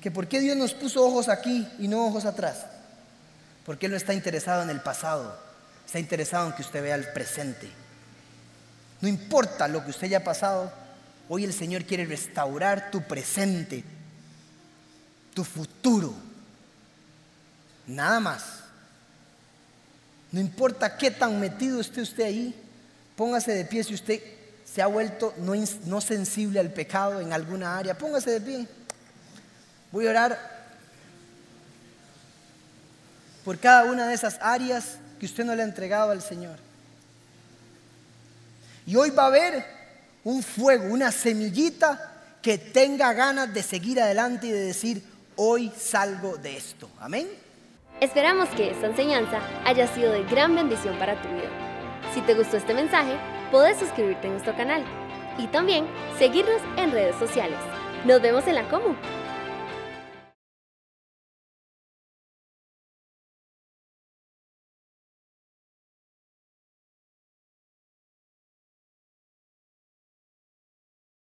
que 0.00 0.10
por 0.10 0.26
qué 0.26 0.40
Dios 0.40 0.56
nos 0.56 0.74
puso 0.74 1.06
ojos 1.06 1.28
aquí 1.28 1.68
y 1.78 1.86
no 1.86 2.06
ojos 2.06 2.24
atrás? 2.24 2.66
Porque 3.64 3.86
Él 3.86 3.92
no 3.92 3.96
está 3.96 4.12
interesado 4.12 4.62
en 4.62 4.70
el 4.70 4.80
pasado, 4.80 5.38
está 5.86 5.98
interesado 5.98 6.48
en 6.48 6.54
que 6.54 6.62
usted 6.62 6.82
vea 6.82 6.96
el 6.96 7.12
presente. 7.12 7.70
No 9.00 9.08
importa 9.08 9.68
lo 9.68 9.84
que 9.84 9.90
usted 9.90 10.06
haya 10.06 10.24
pasado, 10.24 10.72
hoy 11.28 11.44
el 11.44 11.52
Señor 11.52 11.84
quiere 11.84 12.04
restaurar 12.04 12.90
tu 12.90 13.02
presente, 13.02 13.84
tu 15.34 15.44
futuro. 15.44 16.14
Nada 17.86 18.20
más. 18.20 18.44
No 20.32 20.40
importa 20.40 20.96
qué 20.96 21.10
tan 21.10 21.38
metido 21.38 21.80
esté 21.80 22.00
usted 22.00 22.24
ahí, 22.24 22.54
póngase 23.16 23.52
de 23.52 23.64
pie 23.64 23.84
si 23.84 23.94
usted 23.94 24.20
se 24.64 24.82
ha 24.82 24.86
vuelto 24.86 25.32
no, 25.38 25.52
no 25.84 26.00
sensible 26.00 26.58
al 26.58 26.72
pecado 26.72 27.20
en 27.20 27.32
alguna 27.32 27.78
área. 27.78 27.96
Póngase 27.96 28.32
de 28.32 28.40
pie. 28.40 28.68
Voy 29.92 30.06
a 30.06 30.10
orar 30.10 30.54
por 33.44 33.58
cada 33.58 33.84
una 33.84 34.08
de 34.08 34.14
esas 34.14 34.38
áreas 34.40 34.96
que 35.20 35.26
usted 35.26 35.44
no 35.44 35.54
le 35.54 35.62
ha 35.62 35.66
entregado 35.66 36.10
al 36.10 36.22
Señor. 36.22 36.58
Y 38.86 38.96
hoy 38.96 39.10
va 39.10 39.24
a 39.24 39.26
haber 39.26 39.83
un 40.24 40.42
fuego, 40.42 40.92
una 40.92 41.12
semillita 41.12 42.12
que 42.42 42.58
tenga 42.58 43.12
ganas 43.12 43.52
de 43.54 43.62
seguir 43.62 44.00
adelante 44.00 44.48
y 44.48 44.52
de 44.52 44.60
decir, 44.60 45.02
hoy 45.36 45.70
salgo 45.76 46.36
de 46.36 46.56
esto. 46.56 46.90
Amén. 46.98 47.28
Esperamos 48.00 48.48
que 48.50 48.70
esta 48.70 48.86
enseñanza 48.86 49.38
haya 49.64 49.86
sido 49.86 50.12
de 50.12 50.24
gran 50.24 50.54
bendición 50.54 50.98
para 50.98 51.20
tu 51.22 51.28
vida. 51.28 51.48
Si 52.12 52.20
te 52.22 52.34
gustó 52.34 52.56
este 52.56 52.74
mensaje, 52.74 53.16
puedes 53.50 53.78
suscribirte 53.78 54.26
a 54.26 54.30
nuestro 54.30 54.56
canal 54.56 54.84
y 55.38 55.46
también 55.46 55.86
seguirnos 56.18 56.60
en 56.76 56.92
redes 56.92 57.16
sociales. 57.16 57.58
Nos 58.04 58.20
vemos 58.20 58.46
en 58.46 58.56
la 58.56 58.68
Comu. 58.68 58.94